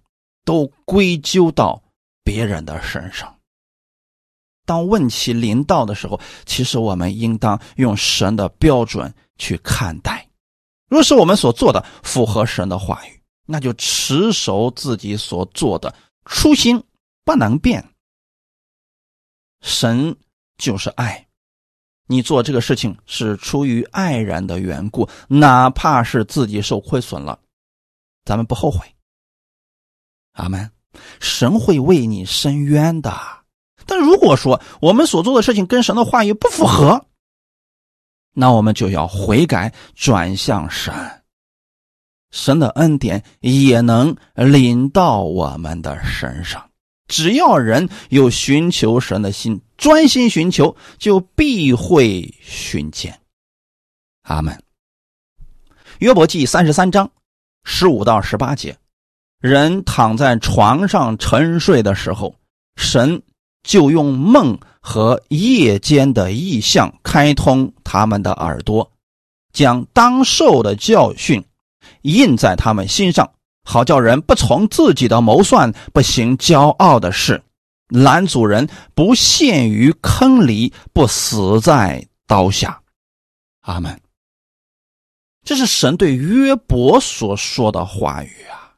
[0.44, 1.80] 都归咎到
[2.24, 3.32] 别人的身上。
[4.64, 10.26] 当问题临到的时候，其实我们应当用神的标准去看待。
[10.88, 13.15] 若是我们所做的符合神的话语，
[13.46, 16.82] 那就持守自己所做的初心，
[17.24, 17.88] 不能变。
[19.62, 20.16] 神
[20.58, 21.26] 就是爱，
[22.06, 27.38] 你做这个事情是出于爱人的缘故，哪怕是自己受亏损了，
[28.24, 28.80] 咱们不后悔。
[30.32, 30.70] 阿门。
[31.20, 33.12] 神会为你伸冤的。
[33.84, 37.06] 但如果说我们所做的事情跟神的话语不符合，
[38.32, 41.22] 那我们就要悔改，转向神，
[42.36, 46.70] 神的恩典也能临到我们的身上。
[47.08, 53.18] 只要人有寻求神的心，专心寻求，就必会寻见。
[54.22, 54.62] 阿门。
[56.00, 57.10] 约伯记三十三章
[57.64, 58.76] 十五到十八节：
[59.40, 62.34] 人躺在床上沉睡的时候，
[62.76, 63.22] 神
[63.62, 68.92] 就用梦和夜间的异象开通他们的耳朵，
[69.54, 71.42] 将当受的教训
[72.06, 73.30] 印在他们心上，
[73.64, 77.42] 好叫人不从自己的谋算，不行骄傲的事，
[77.88, 82.80] 拦阻人不陷于坑里，不死在刀下。
[83.62, 84.00] 阿门。
[85.42, 88.74] 这是神对约伯所说的话语啊。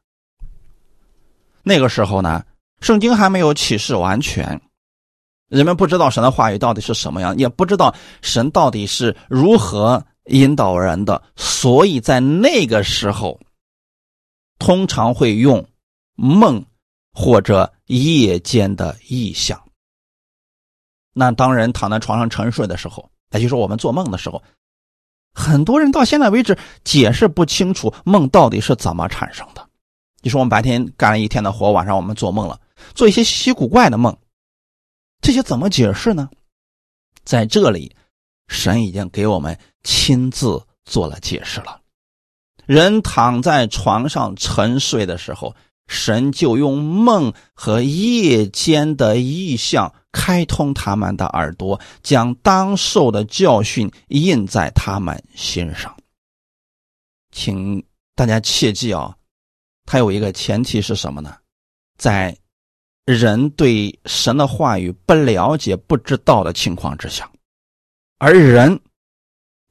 [1.63, 2.45] 那个时候呢，
[2.81, 4.61] 圣经还没有启示完全，
[5.49, 13.41] 人们不知道神的话语到底是什么样，也不知道神到底是如何引导人的，所以在那个时候，
[14.59, 15.67] 通常会用
[16.15, 16.65] 梦
[17.13, 19.63] 或者夜间的意象。
[21.13, 24.43] 那当人躺在床上沉睡的时候，也就是说我们做梦的时候。
[25.35, 29.69] 很多人到现在为止解释不清楚梦到底是怎么产生的。
[30.21, 32.61] 你说我们白天干了一天的活，晚上我们做梦了，
[32.95, 34.17] 做一些稀奇古怪的梦，
[35.21, 36.29] 这些怎么解释呢？
[37.23, 37.95] 在这里，
[38.49, 41.81] 神已经给我们亲自做了解释了。
[42.67, 45.55] 人躺在床上沉睡的时候，
[45.87, 49.95] 神就用梦和夜间的意象。
[50.11, 55.95] 开通他们的耳朵，将当受的教训印在他们心上。
[57.31, 57.85] 请
[58.17, 59.15] 大家切记啊，
[59.85, 61.37] 它有一个前提是什么呢？
[61.99, 62.37] 在
[63.05, 67.31] 人对神的话语不了解、不知道的情况之下，
[68.19, 68.81] 而人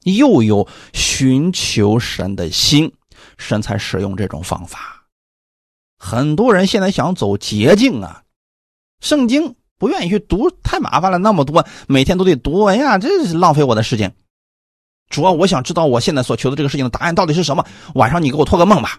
[0.04, 2.92] 又有寻求神的心，
[3.36, 5.06] 神才使用这种方法。
[5.98, 8.24] 很多人现在想走捷径啊，
[9.00, 9.54] 圣经。
[9.80, 14.12] 不愿意去读，太麻烦了，那么多每天都得读，哎呀，这是浪费我的时间。
[15.08, 17.64] 主要我想知道我现在所求的这个事情的答案到底是什么。
[17.94, 18.98] 晚上你给我托个梦吧。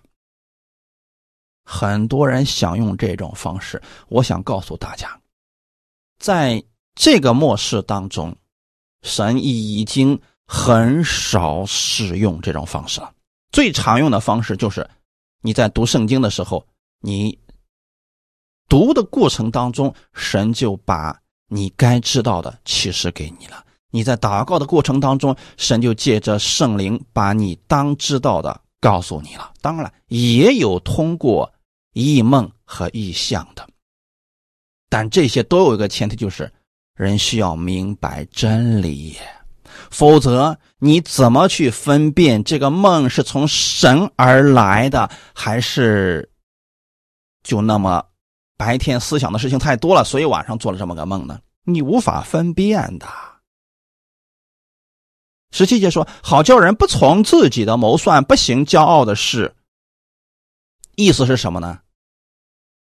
[1.65, 5.19] 很多人想用这种方式，我想告诉大家，
[6.17, 6.63] 在
[6.95, 8.33] 这个末世当中，
[9.01, 13.13] 神已经很少使用这种方式了。
[13.51, 14.89] 最常用的方式就是
[15.41, 16.65] 你在读圣经的时候，
[17.01, 17.37] 你。
[18.67, 23.65] 读的过程当中，神就把你该知道的启示给你了。
[23.89, 29.51] 你在祷告的过程当中，神就借着圣灵把你当知道的告诉你了。
[29.59, 31.51] 当然，也有通过
[31.93, 33.67] 异梦和异象的，
[34.87, 36.53] 但这些都有一个前提，就是
[36.99, 39.15] 人需要明白真理，
[39.89, 46.29] 否则你怎么去分辨这个梦是从神而来的，还是
[47.41, 48.03] 就那么？
[48.57, 51.39] 白天思想的事情太多了，所以晚上做了这么个梦呢。
[51.63, 53.07] 你无法分辨的。
[55.51, 59.55] 十七节说：“好叫人不从自己的谋算，不行骄傲的事。”
[60.97, 61.79] 意思是什么呢？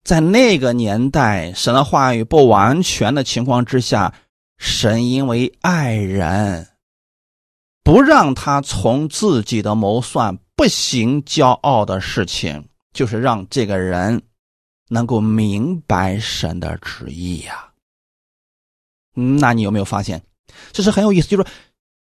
[0.05, 4.15] 在那个年代，神的话语不完全的情况之下，
[4.59, 6.69] 神因为爱人，
[7.83, 14.23] 不让他从自己的谋算，不行骄傲的事情，就是让这个人。
[14.89, 17.71] 能够明白神的旨意呀？
[19.15, 20.23] 那你有没有发现，
[20.71, 21.29] 这是很有意思？
[21.29, 21.47] 就是，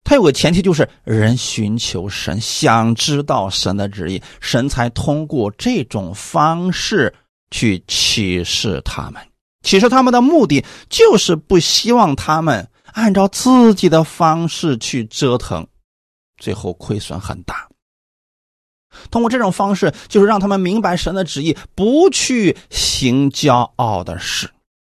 [0.04, 7.12] 他有个前提，就是人寻求神，想知道神的旨意，神才通过这种方式
[7.50, 9.22] 去启示他们。
[9.62, 15.66] 启示他们的目的，就是不希望他们按照自己的方式去折腾，
[16.38, 17.68] 最后亏损很大。
[19.10, 24.48] 通过这种方式，就是让他们明白神的旨意，不去行骄傲的事，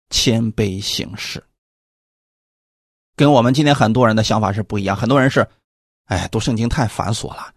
[0.10, 1.44] 谦卑行事。
[3.16, 4.96] 跟我们今天很多人的想法是不一样。
[4.96, 5.48] 很多人是，
[6.08, 7.52] 哎，读圣经太繁琐了，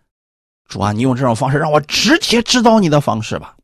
[0.68, 3.56] 主啊，你用这种方式让我直接知道你的方式吧。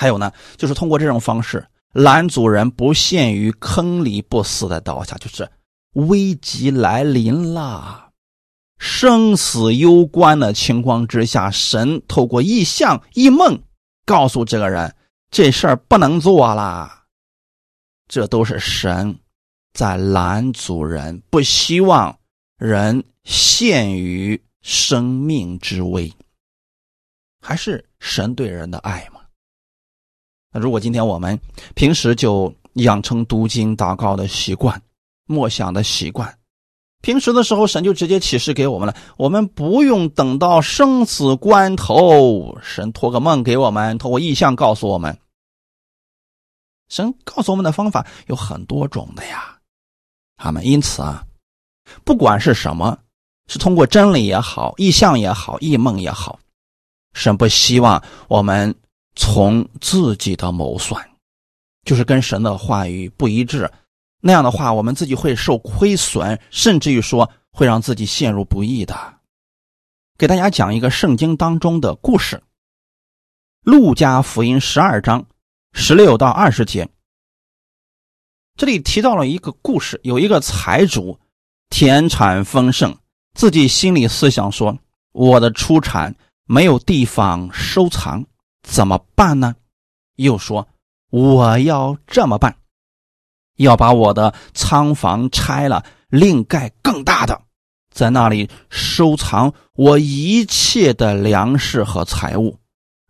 [0.00, 5.46] 还有呢，就是通过这种方式拦阻人不陷于坑里不死的刀下，就是
[5.92, 8.08] 危机来临了。
[8.78, 13.62] 生死攸关的情况之下，神透过异象、异梦
[14.06, 14.96] 告诉这个人，
[15.30, 17.04] 这事儿不能做啦。
[18.08, 19.18] 这都是神
[19.74, 22.18] 在拦阻人，不希望
[22.56, 26.10] 人陷于生命之危。
[27.42, 29.19] 还是神对人的爱吗？
[30.52, 31.38] 那如果今天我们
[31.74, 34.80] 平时就养成读经、祷告的习惯、
[35.26, 36.36] 默想的习惯。
[37.02, 45.16] 平时的时候，神就直接启示给我们了，我们不用等到生死关头，神托个梦给我们，托过意象告诉我们。
[46.88, 49.56] 神告诉我们的方法有很多种的呀，
[50.36, 51.24] 他们因此啊，
[52.04, 52.98] 不管是什么，
[53.46, 56.38] 是通过真理也好，意象也好，异梦也好，
[57.14, 58.74] 神不希望我们
[59.14, 61.10] 从自己的谋算，
[61.84, 63.70] 就是跟神的话语不一致。
[64.20, 69.14] 那样的话，我们自己会受亏损，甚至于说会让自己陷入不义的。
[70.18, 72.36] 给大家讲一个圣经当中的故事，
[73.62, 75.26] 《路加福音》十二章
[75.72, 76.88] 十六到二十节。
[78.56, 81.18] 这里提到了一个故事，有一个财主，
[81.70, 82.94] 田产丰盛，
[83.32, 84.78] 自己心里思想说
[85.12, 88.22] ：“我的出产没有地方收藏，
[88.62, 89.54] 怎么办呢？”
[90.16, 90.68] 又说
[91.10, 92.56] ：“我要这么办。”
[93.56, 97.42] 要把我的仓房拆了，另盖更大的，
[97.92, 102.58] 在那里收藏我一切的粮食和财物，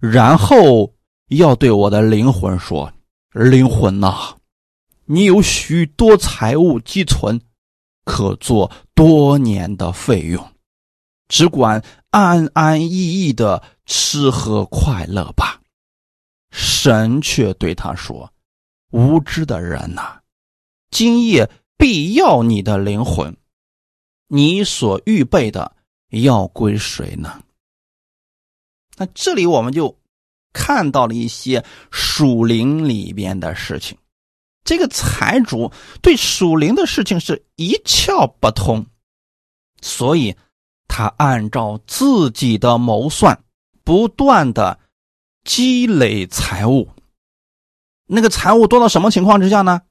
[0.00, 0.92] 然后
[1.28, 2.92] 要对我的灵魂说
[3.32, 4.34] ：“灵魂呐，
[5.04, 7.40] 你有许多财物积存，
[8.04, 10.44] 可做多年的费用，
[11.28, 11.80] 只管
[12.10, 15.60] 安安逸逸的吃喝快乐吧。”
[16.54, 18.32] 神却对他说
[18.92, 20.20] ：“无知的人呐！”
[20.90, 23.36] 今夜必要你的灵魂，
[24.28, 25.76] 你所预备的
[26.10, 27.42] 要归谁呢？
[28.96, 29.96] 那这里我们就
[30.52, 33.96] 看到了一些属灵里边的事情。
[34.64, 35.72] 这个财主
[36.02, 38.84] 对属灵的事情是一窍不通，
[39.80, 40.36] 所以
[40.86, 43.42] 他按照自己的谋算，
[43.84, 44.78] 不断的
[45.44, 46.90] 积累财物。
[48.06, 49.82] 那个财物多到什么情况之下呢？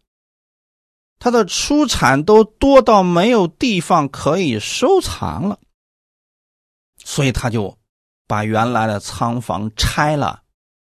[1.20, 5.60] 他的出产都多到没有地方可以收藏了，
[7.04, 7.78] 所以他就
[8.26, 10.44] 把原来的仓房拆了，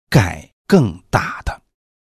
[0.09, 1.61] 盖更大的，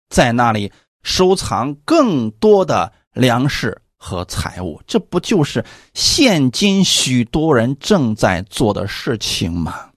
[0.08, 0.72] 在那里
[1.02, 4.80] 收藏更多的粮食和财物。
[4.86, 5.64] 这不就是
[5.94, 9.90] 现今许多人正在做的事情吗？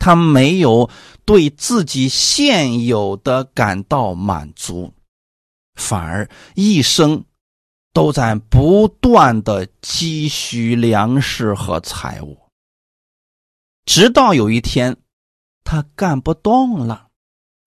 [0.00, 0.90] 他没有
[1.24, 4.92] 对自己现有的感到满足。
[5.76, 7.24] 反而一生
[7.92, 12.36] 都在不断的积蓄粮食和财物，
[13.84, 14.96] 直到有一天
[15.64, 17.08] 他干不动了，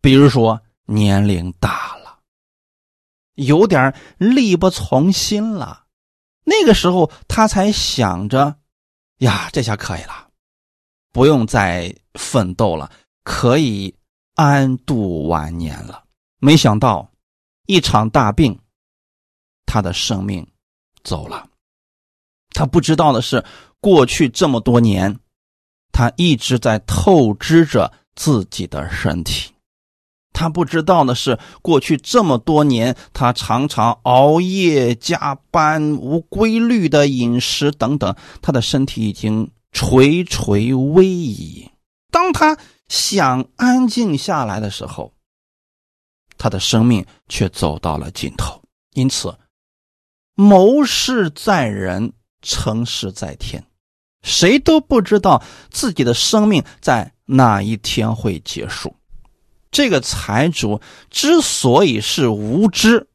[0.01, 2.19] 比如说年龄大了，
[3.33, 5.85] 有点力不从心了，
[6.43, 8.57] 那个时候他才想着：
[9.17, 10.29] 呀，这下可以了，
[11.11, 12.91] 不用再奋斗了，
[13.23, 13.93] 可以
[14.35, 16.03] 安度晚年了。
[16.39, 17.09] 没想到。
[17.65, 18.59] 一场大病，
[19.65, 20.45] 他的生命
[21.01, 21.47] 走了。
[22.49, 23.41] 他不知道的是，
[23.79, 25.17] 过去这么多年，
[25.93, 29.49] 他一直在透支着自己的身体。
[30.33, 41.71] 他不知道的是，过去这么多年，他常常熬夜加班、无规律的饮食等等，他的身体已经垂垂危矣。
[42.13, 42.55] 当他
[42.89, 45.15] 想安静下来的时候，
[46.37, 48.61] 他的生命却走到了尽头，
[48.91, 49.35] 因此，
[50.35, 53.65] 谋事在人，成事在天，
[54.21, 58.95] 谁都不知道自己的生命在哪一天会结束。
[59.71, 63.09] 这个财主之所以是无知，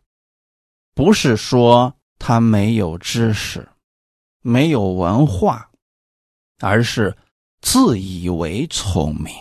[0.92, 3.68] 不是说他没有知识、
[4.42, 5.70] 没有文化，
[6.58, 7.16] 而是
[7.60, 9.34] 自以为聪明。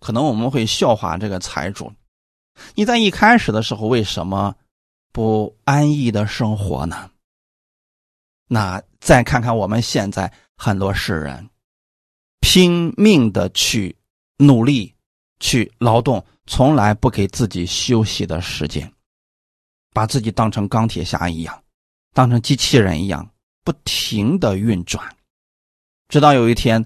[0.00, 1.92] 可能我们会笑话这个财主。
[2.74, 4.54] 你在一开始的时候为什么
[5.12, 7.10] 不安逸的生活呢？
[8.48, 11.48] 那再看看我们现在很多世人，
[12.40, 13.96] 拼命的去
[14.36, 14.94] 努力、
[15.40, 18.92] 去劳动，从来不给自己休息的时间，
[19.92, 21.64] 把自己当成钢铁侠一样，
[22.12, 23.26] 当成机器人一样，
[23.64, 25.16] 不停的运转，
[26.12, 26.84] 直到有一天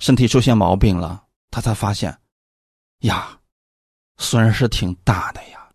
[0.00, 2.18] 身体出现毛病了，他才发现，
[3.02, 3.38] 呀。
[4.16, 5.68] 损失挺大的呀。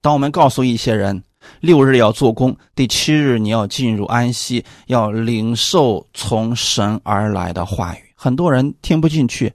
[0.00, 1.24] 当我们告诉一些人
[1.58, 9.52] 六日要做工，第七日你要进入安息，要领受从神而来的话语，很多人听不进去，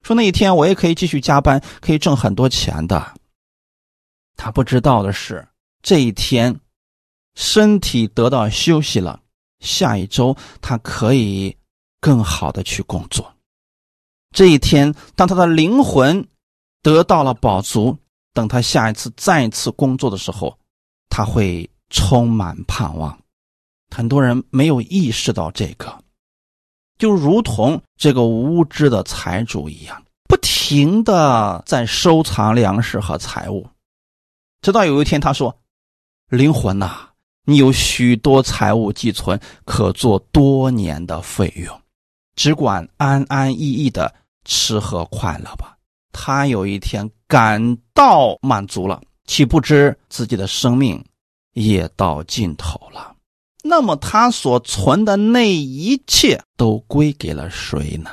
[0.00, 3.14] 说那一天我也可以继续加班，可以挣很多钱的。
[4.34, 5.46] 他不知道的是，
[5.82, 6.58] 这一天
[7.34, 9.20] 身体得到休息了，
[9.60, 11.56] 下一周他可以
[12.00, 13.32] 更好的去工作。
[14.34, 16.26] 这一天，当他的灵魂。
[16.82, 17.94] 得到了饱足，
[18.32, 20.58] 等他下一次再次工作的时候，
[21.10, 23.20] 他会充满盼望。
[23.94, 26.02] 很多人没有意识到这个，
[26.96, 33.68] 就如同这个无知的财主一样，不停的在收藏粮食和财物，
[34.62, 35.54] 直到有一天他说
[36.32, 37.09] ：“灵魂呐，
[37.50, 41.82] 你有许多财物寄存，可做多年的费用，
[42.36, 45.76] 只管安安逸逸的吃喝快乐吧。
[46.12, 51.04] 他有一天感到满足了，岂不知自己的生命
[51.54, 53.16] 也到尽头了？
[53.64, 58.10] 那么他所存的那一切都归给了谁呢？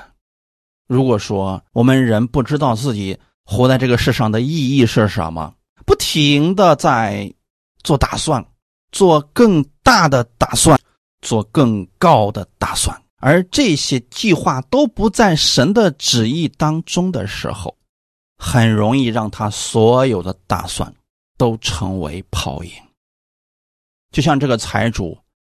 [0.87, 3.15] 如果说我们人不知道自己
[3.45, 5.53] 活在这个世上的意义是什么，
[5.85, 7.31] 不停的在
[7.83, 8.43] 做打算，
[8.97, 10.79] 做更大的打算，
[11.21, 17.77] 做更高的打算，而这些计划都不在神的旨意当中的时候，
[18.39, 20.91] 很容易让他所有的打算
[21.37, 22.71] 都成为泡影。
[24.11, 25.15] 就像这个财主。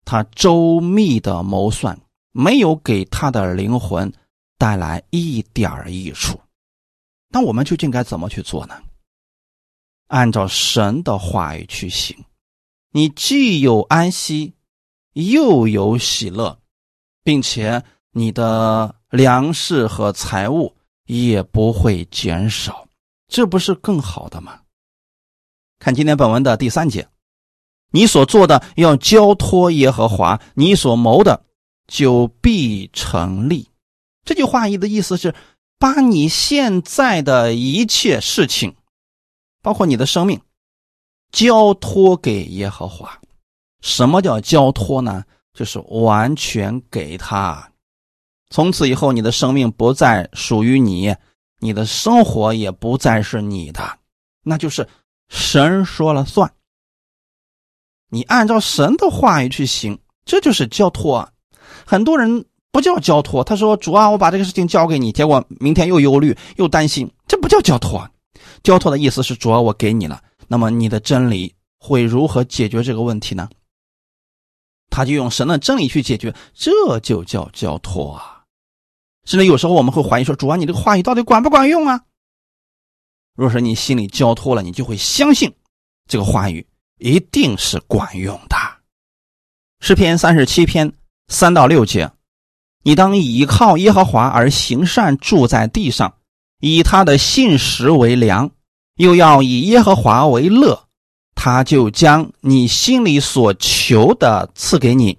[0.09, 1.99] 他周密的谋算
[2.31, 4.09] 没有给他的灵魂
[4.57, 6.39] 带来一点益处，
[7.27, 8.81] 那我们究竟该怎么去做呢？
[10.07, 12.15] 按照神的话语去行，
[12.97, 14.55] 你既有安息，
[15.13, 16.57] 又有喜乐，
[17.23, 20.75] 并且你的粮食和财物
[21.05, 22.87] 也不会减少，
[23.27, 24.61] 这不是更好的吗？
[25.77, 27.07] 看今天本文的第三节。
[27.91, 31.45] 你所做的要交托耶和华，你所谋的
[31.85, 33.69] 就必成立。
[34.25, 35.35] 这句话意的意思是，
[35.77, 38.75] 把你现在的一切事情，
[39.61, 40.41] 包括你的生命，
[41.31, 43.19] 交托给耶和华。
[43.81, 45.23] 什么叫交托呢？
[45.53, 47.71] 就是完全给他。
[48.49, 51.15] 从此以后，你的生命不再属于你，
[51.59, 53.97] 你的生活也不再是你的，
[54.43, 54.87] 那就是
[55.29, 56.51] 神说了算。
[58.09, 61.27] 你按照神的话语去行，这就是交托。
[61.85, 68.09] 很多人不叫交托，他说：“主啊，我把这个事情交给你，结果明天又忧虑又担心，这不叫交托。”
[68.63, 73.49] 交托的意思是：“主啊，我给你了，那么你的真理会如何解决这个问题呢？”
[74.89, 78.43] 他就用神的真理去解决，这就叫交托啊。
[79.25, 82.01] 甚至有时候我们会怀疑说：“主啊，你这个话语到底管不管用啊？”
[83.35, 85.53] 若是你心里交托了，你就会相信
[86.07, 86.65] 这个话语。
[86.99, 88.55] 一定是管用的。
[89.79, 90.91] 诗篇三十七篇
[91.27, 92.11] 三到六节，
[92.81, 96.17] 你当倚靠耶和华而行善，住在地上，
[96.59, 98.49] 以他的信实为粮，
[98.97, 100.87] 又要以耶和华为乐，
[101.33, 105.17] 他就将你心里所求的赐给你。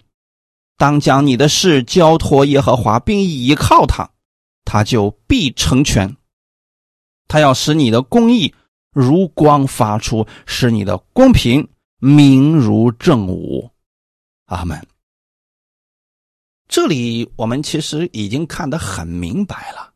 [0.76, 4.09] 当将你的事交托耶和华，并倚靠他，
[4.64, 6.16] 他就必成全。
[7.26, 8.55] 他要使你的公义。
[8.91, 11.68] 如光发出，使你的公平
[11.99, 13.70] 明如正午。
[14.47, 14.85] 阿门。
[16.66, 19.93] 这里我们其实已经看得很明白了，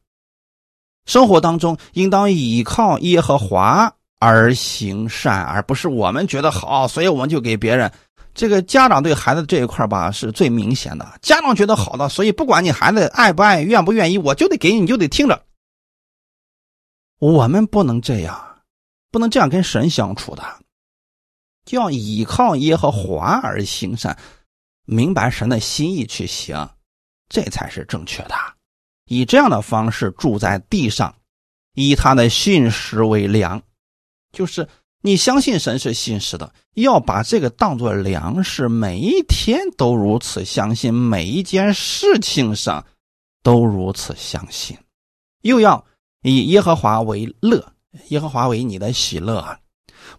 [1.06, 7.90] 生活当中应当依靠耶和华而行善，而不是我们觉得好，所以我们就给别人。
[8.34, 15.42] 这个家长对孩子这一块吧是最明显的，家长觉得好的，所以不管你孩子爱不爱、愿不愿意，我就得给你，你就得听着。
[17.18, 18.48] 我们不能这样。
[19.10, 20.42] 不能这样跟神相处的，
[21.66, 24.16] 就要依靠耶和华而行善，
[24.86, 26.66] 明白神的心意去行，
[27.28, 28.34] 这才是正确的。
[29.06, 31.14] 以这样的方式住在地上，
[31.74, 33.62] 以他的信实为粮，
[34.32, 34.68] 就是
[35.00, 42.84] 你相信神是信实的，要把这个当做粮食，每一天都如此相信，每一件事情上
[43.42, 44.76] 都如此相信，
[45.42, 45.84] 又要
[46.22, 47.72] 以耶和华为乐。
[48.08, 49.58] 耶和华为你的喜乐啊！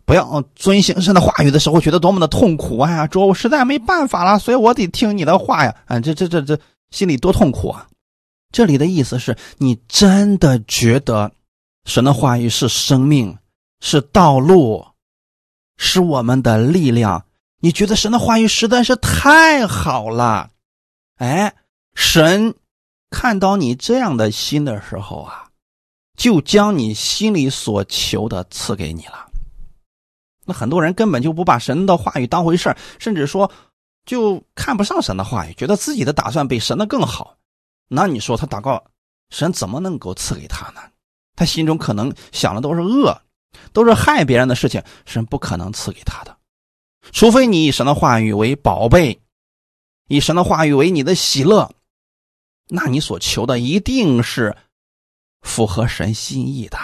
[0.06, 3.08] 不要遵行神的话语的时候，觉得多么的痛苦啊！
[3.08, 5.76] 主，我实在没办法了，所以我得听你的话呀！
[5.86, 6.60] 啊，这这这这，
[6.92, 7.88] 心里多痛苦啊！
[8.54, 11.34] 这里的意思是你真的觉得
[11.84, 13.38] 神的话语是生命，
[13.82, 14.86] 是道路，
[15.76, 17.26] 是我们的力量。
[17.60, 20.52] 你觉得神的话语实在是太好了，
[21.18, 21.54] 哎，
[21.94, 22.56] 神
[23.10, 25.50] 看到你这样的心的时候啊。
[26.16, 29.32] 就将你心里所求的赐给你了。
[30.46, 33.50] 那很多人根本就不把神的话语当回事甚至说
[34.06, 37.36] 就看不上神的话语，觉得自己的打算比神的更好。
[37.88, 38.84] 那你说他祷告，
[39.30, 40.82] 神怎么能够赐给他呢？
[41.36, 43.22] 他心中可能想的都是恶，
[43.72, 46.38] 都是害别人的事情，神不可能赐给他的。
[47.12, 49.20] 除非你以神的话语为宝贝，
[50.08, 51.72] 以神的话语为你的喜乐，
[52.70, 54.56] 那你所求的一定是。
[55.46, 56.78] 符合神心意的，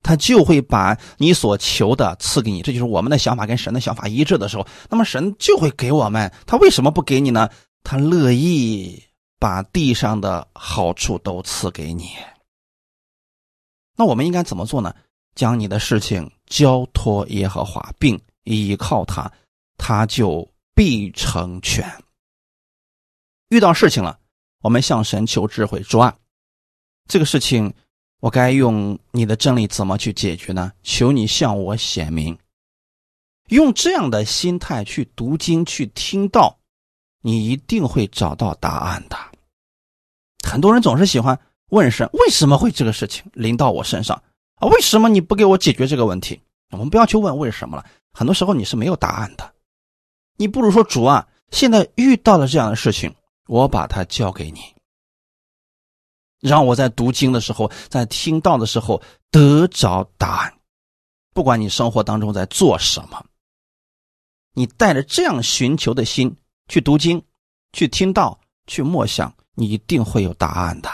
[0.00, 2.62] 他就会把你所求的赐给你。
[2.62, 6.32] 这就是我们的想法跟神的想法一致的时候，那么神就会给我们。
[6.46, 7.50] 他为什么不给你呢？
[7.82, 9.02] 他乐意
[9.44, 12.16] 把地上的好处都赐给你。
[13.94, 14.96] 那我们应该怎么做呢？
[15.34, 19.30] 将你的事情交托耶和华，并依靠他，
[19.76, 21.86] 他就必成全。
[23.50, 24.18] 遇到事情了，
[24.62, 26.16] 我们向神求智慧，主啊。
[27.06, 27.70] 这个事情
[28.20, 30.72] 我该用你的真理怎么去解决呢？
[30.82, 32.38] 求你向我显明。
[33.48, 36.58] 用这样的心态去读经、去听道，
[37.20, 39.33] 你一定会找到答案的。
[40.44, 41.38] 很多人总是喜欢
[41.70, 44.22] 问神：为什么会这个事情临到我身上
[44.56, 44.68] 啊？
[44.68, 46.40] 为什么你不给我解决这个问题？
[46.70, 47.84] 我们不要去问为什么了。
[48.12, 49.54] 很多时候你是没有答案的。
[50.36, 53.14] 你不如说主啊，现在遇到了这样的事情，
[53.46, 54.60] 我把它交给你，
[56.40, 60.54] 让我在读经的时候，在听到的时候得着答案。
[61.32, 63.24] 不管你生活当中在做什么。
[64.52, 66.36] 你带着这样寻求的心
[66.68, 67.20] 去读经、
[67.72, 68.38] 去听道、
[68.68, 70.90] 去默想，你一定会有答案的。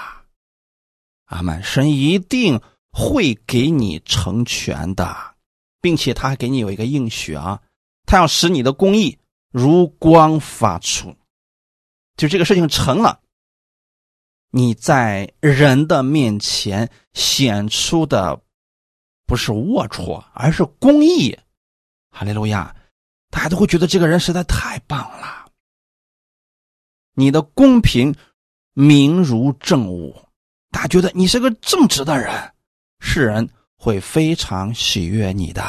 [1.26, 1.62] 阿门！
[1.62, 5.34] 神一定会给你成全的，
[5.80, 7.62] 并且他还给你有一个应许啊，
[8.04, 9.18] 他要使你的公义
[9.50, 11.16] 如光发出。
[12.16, 13.20] 就这个事情成了，
[14.50, 18.42] 你在人的面前显出的
[19.24, 21.38] 不是龌龊，而是公义。
[22.10, 22.74] 哈利路亚！
[23.30, 25.48] 大家都会觉得这个人实在太棒了。
[27.14, 28.12] 你的公平
[28.74, 30.14] 明如正午，
[30.70, 32.30] 大家觉得你是个正直的人，
[33.00, 35.62] 世人会非常喜悦你的。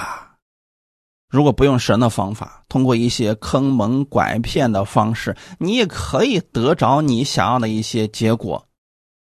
[1.30, 8.68] 如果不用神的方法，通过一些坑蒙拐骗的方式，你也可以得着你想要的一些结果。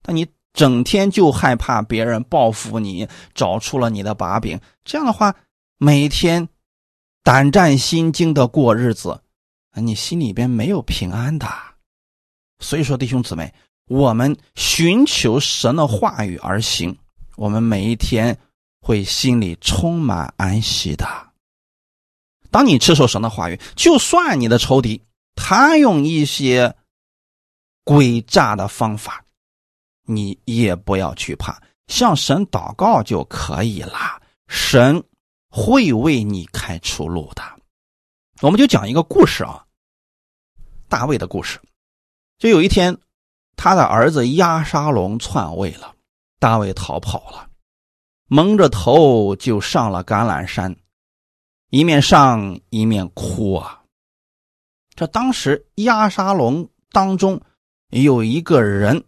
[0.01, 5.35] 但你整天就害怕别人报复你，找出了你的把柄，这样的话，
[5.77, 6.47] 每天。
[7.23, 9.19] 胆战心惊的过日子，
[9.73, 11.45] 你心里边没有平安的。
[12.59, 13.53] 所以说，弟兄姊妹，
[13.87, 16.97] 我们寻求神的话语而行，
[17.35, 18.37] 我们每一天
[18.81, 21.05] 会心里充满安息的。
[22.51, 25.01] 当你持守神的话语，就算你的仇敌
[25.35, 26.75] 他用一些
[27.83, 29.23] 诡诈的方法，
[30.03, 34.21] 你也不要惧怕，向神祷告就可以了。
[34.47, 35.03] 神。
[35.49, 37.41] 会为你开出路的。
[38.41, 39.65] 我们就讲一个故事啊，
[40.89, 41.59] 大卫的故事。
[42.37, 42.95] 就有一天，
[43.57, 45.93] 他的儿子押沙龙篡位了，
[46.39, 47.49] 大卫逃跑了，
[48.27, 50.73] 蒙着头就上了橄榄山，
[51.71, 53.81] 一面上一面哭啊。
[54.95, 57.41] 这当时押沙龙当中
[57.89, 59.03] 有一个人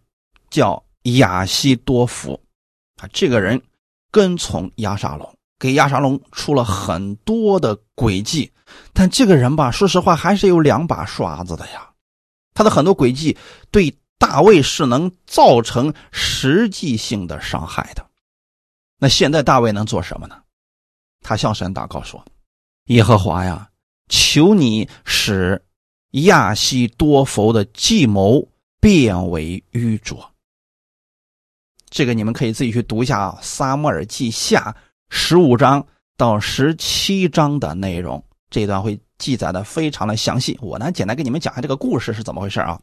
[0.50, 2.38] 叫亚西多夫
[3.00, 3.62] 啊，这个人
[4.10, 5.34] 跟从押沙龙。
[5.58, 8.50] 给亚沙龙出了很多的诡计，
[8.94, 11.86] 但这个人吧，说实话还是有两把刷子的呀。
[12.54, 13.36] 他的很多诡计
[13.70, 18.06] 对大卫是能造成实际性的伤害的。
[18.98, 20.36] 那现在大卫能做什么呢？
[21.22, 22.22] 他向神祷告说
[22.88, 23.70] ：“耶和华呀，
[24.10, 25.60] 求你使
[26.10, 28.46] 亚西多佛的计谋
[28.78, 30.30] 变为愚拙。”
[31.88, 34.76] 这个你们可以自己去读一下《撒母耳记下》。
[35.08, 35.84] 十五章
[36.18, 40.56] 到十七章的内容，这一段会记载的非常的详细。
[40.60, 42.78] 我呢，简单给你们讲一下这个故事是怎么回事啊。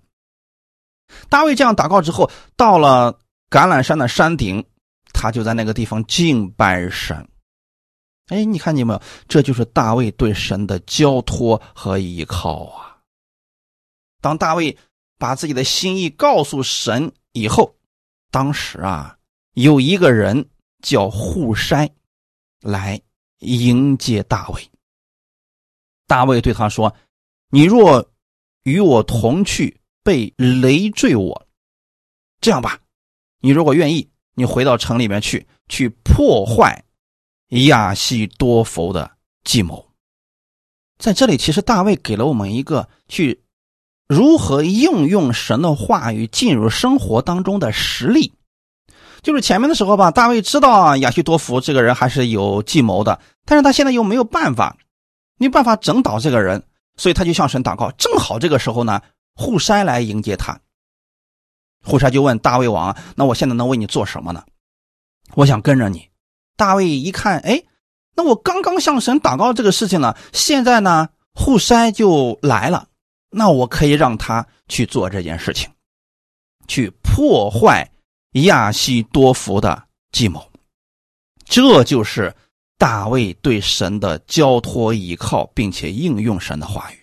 [1.29, 4.65] 大卫这样祷告之后，到了橄榄山的山顶，
[5.13, 7.27] 他就在那个地方敬拜神。
[8.27, 9.01] 哎，你看见没有？
[9.27, 12.97] 这就是大卫对神的交托和依靠啊。
[14.21, 14.77] 当大卫
[15.17, 17.75] 把自己的心意告诉神以后，
[18.31, 19.17] 当时啊，
[19.53, 20.49] 有一个人
[20.81, 21.89] 叫户筛。
[22.59, 22.99] 来
[23.39, 24.69] 迎接大卫。
[26.07, 26.93] 大卫对他说
[27.51, 28.09] ：“你若
[28.63, 31.47] 与我同去，被累赘我，
[32.39, 32.79] 这样吧，
[33.41, 36.81] 你如果愿意，你回到城里面去，去破坏
[37.49, 39.11] 亚西多佛的
[39.43, 39.85] 计谋。”
[40.97, 43.41] 在这里，其实大卫给了我们一个去
[44.07, 48.31] 如何应用神的话语进入生活当中的实例。
[49.21, 54.77] 就是前面的时候吧，大卫知道，亚西多夫这个人还是有计谋的，但是他现在又没有办法，
[55.37, 56.63] 没办法整倒这个人，
[56.95, 57.91] 所以他就向神祷告。
[57.97, 59.01] 正好这个时候呢，
[59.37, 60.59] 户筛来迎接他。
[61.83, 64.43] 户筛就问大卫王：“那我现在能为你做什么呢？
[65.35, 66.09] 我想跟着你。”
[66.57, 67.63] 大卫一看，哎，
[68.15, 72.89] 那我刚刚向神祷告这个事情呢，现在呢，户筛就来了，
[73.29, 75.69] 那我可以让他去做这件事情，
[76.67, 77.89] 去破坏。
[78.43, 80.51] 亚西多福的计谋，
[81.45, 82.35] 这就是
[82.77, 86.96] 大卫对神的交托依靠，并且应用神的话语。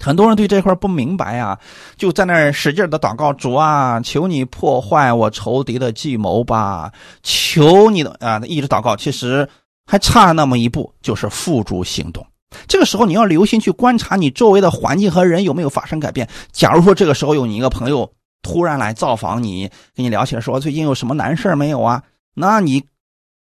[0.00, 1.58] 很多人对这块不明白啊，
[1.96, 6.92] 就在那儿使劲的祷告主啊，求你破坏我仇敌的计谋吧，
[7.22, 9.48] 求你的啊，一直祷告，其实
[9.86, 12.26] 还差那么一步，就是付诸行动。
[12.66, 16.28] 这个时候你要留心去观察你周围的环境和人有没有发生改变。
[16.50, 18.10] 假如说这个时候有你一个朋友
[18.42, 22.02] 突然来造访你，跟你聊起来说最近有什么难事没有啊？
[22.34, 22.84] 那你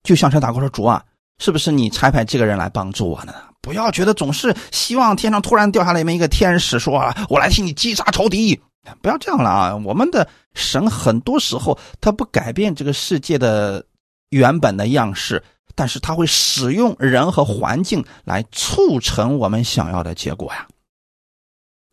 [0.02, 1.04] 就向神祷告说：“主啊，
[1.38, 3.34] 是不是你差派这个人来帮助我呢？
[3.60, 8.60] 不要觉得总是希望天上突然掉下来一个天使说啊我来替你击杀仇敌，
[9.00, 9.76] 不要这样了啊！
[9.76, 13.84] 我们的神很多时候他不改变这个世界的
[14.30, 15.42] 原本的样式，
[15.74, 20.66] 但是他会使用人和环境来促成我们想要的结果呀。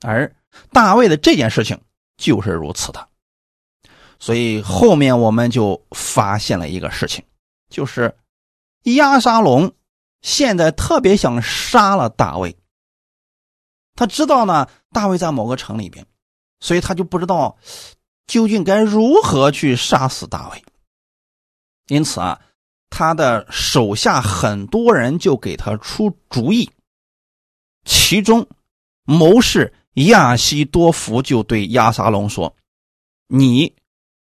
[0.01, 0.31] 而
[0.71, 1.79] 大卫的这件事情。
[2.21, 3.07] 就是如此的，
[4.19, 7.23] 所以后面我们就发现了一个事情，
[7.69, 8.13] 就是
[8.95, 9.73] 亚沙龙
[10.21, 12.55] 现在特别想杀了大卫。
[13.95, 16.05] 他知道呢，大卫在某个城里边，
[16.59, 17.57] 所以他就不知道
[18.27, 20.63] 究竟该如何去杀死大卫。
[21.87, 22.39] 因此啊，
[22.89, 26.69] 他的手下很多人就给他出主意，
[27.85, 28.47] 其中
[29.03, 29.73] 谋士。
[29.95, 32.55] 亚西多福就对亚沙龙说
[33.27, 33.75] ：“你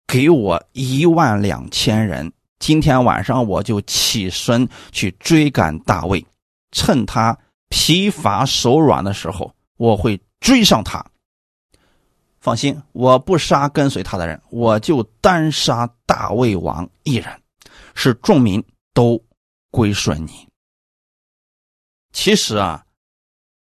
[0.05, 2.33] 给我一万两千人，
[2.63, 6.25] 今天晚上我就起身去追赶大卫，
[6.71, 7.37] 趁他
[7.67, 11.05] 疲乏手软的时候，我会追上他。
[12.39, 17.37] 放心，我不杀跟随他的人，我就单杀大卫王一人，
[17.95, 19.21] 使众民都
[19.69, 20.47] 归顺你。”
[22.13, 22.85] 其实啊，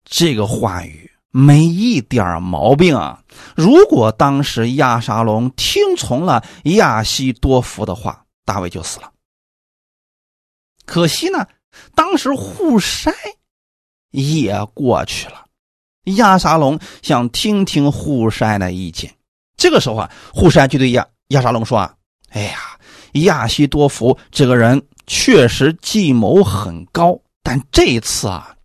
[0.04, 1.10] 这个话语。
[1.30, 3.22] 没一点毛病啊！
[3.56, 9.12] 如果当时亚沙龙听从了亚西多夫的话，大卫就死了。
[10.86, 11.46] 可惜呢，
[11.94, 13.12] 当时户筛
[14.10, 15.46] 也过去了。
[16.16, 19.14] 亚沙龙想听听户筛的意见，
[19.56, 21.94] 这个时候啊，户筛就对亚亚沙龙说：“啊，
[22.30, 22.58] 哎呀，
[23.12, 28.56] 亚西多福这个人确实计谋很高，但这一次啊，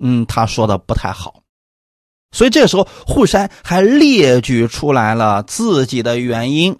[0.00, 1.42] 嗯，他说的不太好。”
[2.32, 6.76] 所以这时候，户山还列举出来了自己的原因，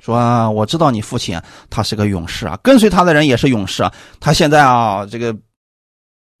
[0.00, 3.92] 说：“我知道你父亲他是个勇士啊，跟随他的人也是勇士啊。
[4.20, 5.36] 他现在啊，这个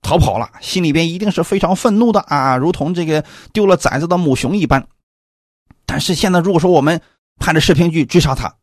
[0.02, 4.86] 逃跑了，心里边一定是非常愤怒的啊，如同这个丢了崽子的母熊一般。
[5.84, 7.00] 但是现在，如果说我们
[7.40, 8.54] 派着士兵去追杀他，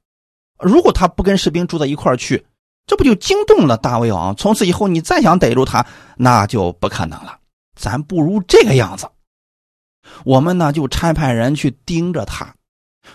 [0.59, 2.45] 如果他不跟士兵住在一块去，
[2.87, 4.35] 这不就惊动了大卫王？
[4.35, 5.85] 从此以后，你再想逮住他，
[6.17, 7.37] 那就不可能了。
[7.75, 9.09] 咱不如这个样子。”
[10.23, 12.53] 我们呢就差派人去盯着他，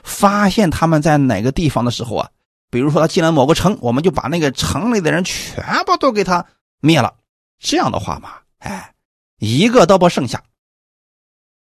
[0.02, 2.30] 发现他们在哪个地方的时候啊，
[2.70, 6.44] 比如说他进了某个城，我们就把那个城里的人全部都给他
[6.80, 7.14] 灭了。
[7.58, 8.94] 这样的话嘛，哎，
[9.38, 10.42] 一个都不剩下，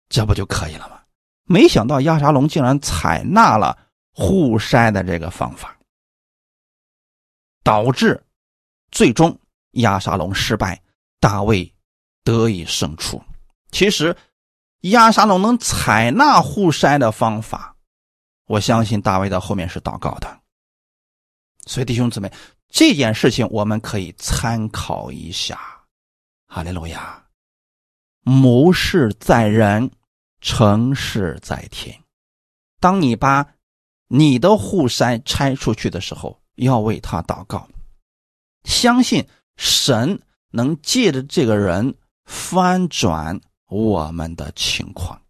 [0.09, 0.99] 这不就可以了吗？
[1.43, 3.77] 没想到亚沙龙竟然采纳了
[4.11, 5.75] 互筛的这个方法，
[7.63, 8.23] 导致
[8.91, 9.39] 最终
[9.71, 10.81] 亚沙龙失败，
[11.19, 11.73] 大卫
[12.23, 13.21] 得以胜出。
[13.71, 14.15] 其实。
[14.81, 17.75] 亚沙龙能采纳互筛的方法，
[18.47, 20.41] 我相信大卫在后面是祷告的。
[21.65, 22.31] 所以弟兄姊妹，
[22.69, 25.59] 这件事情我们可以参考一下。
[26.47, 27.23] 哈利路亚！
[28.23, 29.91] 谋事在人，
[30.41, 32.01] 成事在天。
[32.79, 33.45] 当你把
[34.07, 37.67] 你的护筛拆出去的时候，要为他祷告，
[38.63, 39.27] 相信
[39.57, 40.21] 神
[40.51, 41.95] 能借着这个人
[42.25, 43.39] 翻转。
[43.69, 45.21] 我们的情况，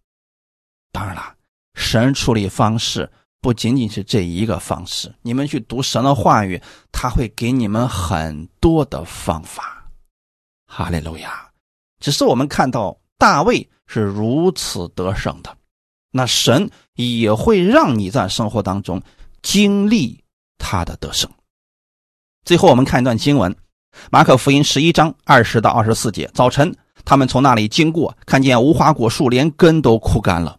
[0.92, 1.36] 当然了，
[1.78, 3.10] 神处理方式
[3.40, 5.14] 不仅仅是这一个方式。
[5.22, 6.62] 你们去读神的话语，
[6.92, 9.88] 他会给你们很多的方法。
[10.66, 11.48] 哈利路亚！
[12.00, 15.56] 只是我们看到大卫是如此得胜的，
[16.12, 19.02] 那神也会让你在生活当中
[19.42, 20.22] 经历
[20.58, 21.30] 他的得胜。
[22.44, 23.56] 最后，我们看一段经文：
[24.12, 26.30] 马可福音十一章二十到二十四节。
[26.34, 26.76] 早晨。
[27.06, 30.58] 他们从那里经过，看见无花果树连根都枯干了。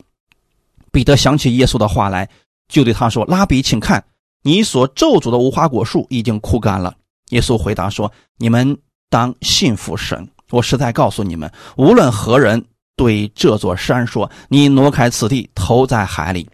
[0.99, 2.29] 彼得想起耶稣的话来，
[2.67, 4.05] 就对他说：“拉比，请看，
[4.43, 6.93] 你所咒诅的无花果树已经枯干了。”
[7.31, 8.77] 耶稣回答说：“你们
[9.09, 10.29] 当信服神。
[10.51, 12.65] 我实在告诉你们，无论何人
[12.97, 16.51] 对这座山说：‘你挪开此地，投在海里’，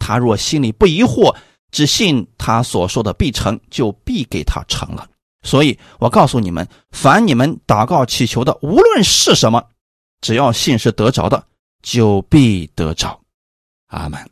[0.00, 1.36] 他若心里不疑惑，
[1.70, 5.06] 只信他所说的必成，就必给他成了。”
[5.44, 9.62] 所以我告诉你们，凡你们祷告祈求的，无论是什么，
[10.22, 11.44] 只要信是得着的，
[11.82, 13.20] 就必得着。
[13.94, 14.30] 阿门。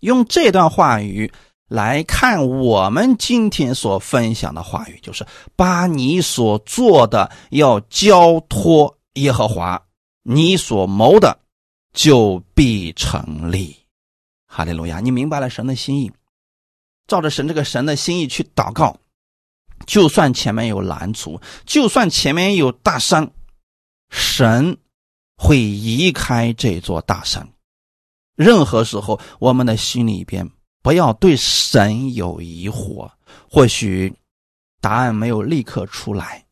[0.00, 1.32] 用这段话语
[1.68, 9.82] 来看我们今天所分享的话语，就是把你所做的要交托耶和华，
[10.22, 11.38] 你所谋的
[11.92, 13.76] 就必成立。
[14.46, 15.00] 哈利路亚！
[15.00, 16.12] 你明白了神的心意，
[17.06, 18.96] 照着神这个神的心意去祷告。
[19.86, 23.30] 就算前面有拦阻，就算前面有大山，
[24.10, 24.78] 神
[25.36, 27.46] 会移开这座大山。
[28.36, 30.48] 任何时候，我们的心里边
[30.82, 33.10] 不要对神有疑惑。
[33.50, 34.12] 或许
[34.80, 36.44] 答案没有立刻出来，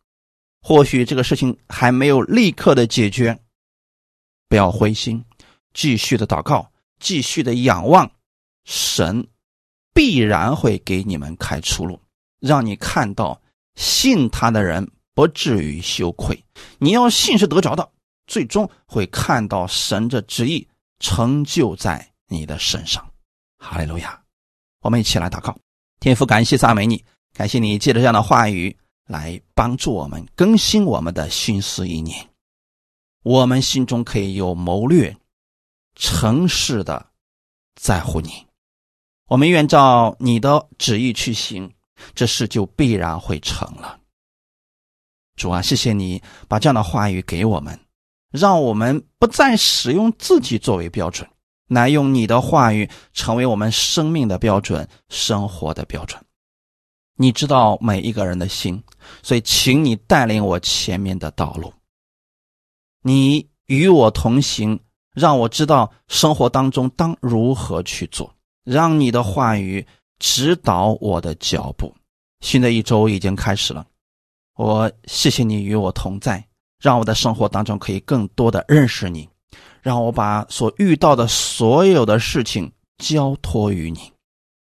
[0.62, 3.39] 或许这个事情还没有立刻的解决，
[4.49, 5.22] 不要灰心，
[5.72, 6.70] 继续的祷告，
[7.01, 8.11] 继续的仰望
[8.64, 9.26] 神，
[9.93, 12.01] 必然会给你们开出路，
[12.41, 13.41] 让你看到
[13.74, 16.43] 信他的人不至于羞愧。
[16.78, 17.89] 你要信是得着的，
[18.26, 20.66] 最终会看到神的旨意
[21.01, 23.05] 成就在你的身上。
[23.59, 24.23] 哈利路亚！
[24.81, 25.57] 我们一起来祷告。
[26.01, 28.77] 天父，感谢赞美你，感谢你借着这样的话语
[29.07, 32.29] 来帮助我们更新我们的心思意念，
[33.23, 35.17] 我们心中可以有谋略，
[35.95, 37.07] 诚实的
[37.75, 38.47] 在乎你，
[39.29, 41.73] 我们愿照你的旨意去行，
[42.15, 43.99] 这事就必然会成了。
[45.37, 47.81] 主啊，谢谢你把这样的话语给我们，
[48.37, 51.28] 让我们不再使用自己作为标准。
[51.68, 56.20] 乃用你的话语成为我们生命的标准，生活的标准。
[57.16, 58.82] 你知道每一个人的心，
[59.22, 61.72] 所以请你带领我前面的道路。
[63.03, 64.78] 你与我同行，
[65.14, 68.35] 让我知道生活当中当如何去做。
[68.64, 69.87] 让你的话语
[70.18, 71.95] 指导我的脚步。
[72.41, 73.87] 新的一周已经开始了，
[74.57, 76.45] 我谢谢你与我同在，
[76.85, 79.26] 让我的生活当中可以更多的认识你。
[79.80, 84.12] 让我把所遇到的所有的事情交托于你。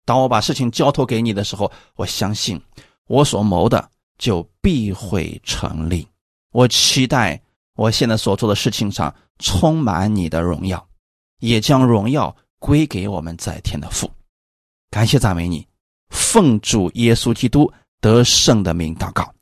[0.06, 2.62] 当我把事情交托给你的时候，我相信
[3.08, 6.08] 我所谋的就必会成立。
[6.52, 7.42] 我期待
[7.76, 10.88] 我现在所做的事情上充满你的荣耀，
[11.40, 14.10] 也将荣耀归给我们在天的父。
[14.92, 15.68] 感谢赞美你，
[16.10, 19.34] 奉主耶稣基督得胜的名祷告，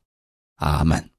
[0.57, 1.10] 阿门。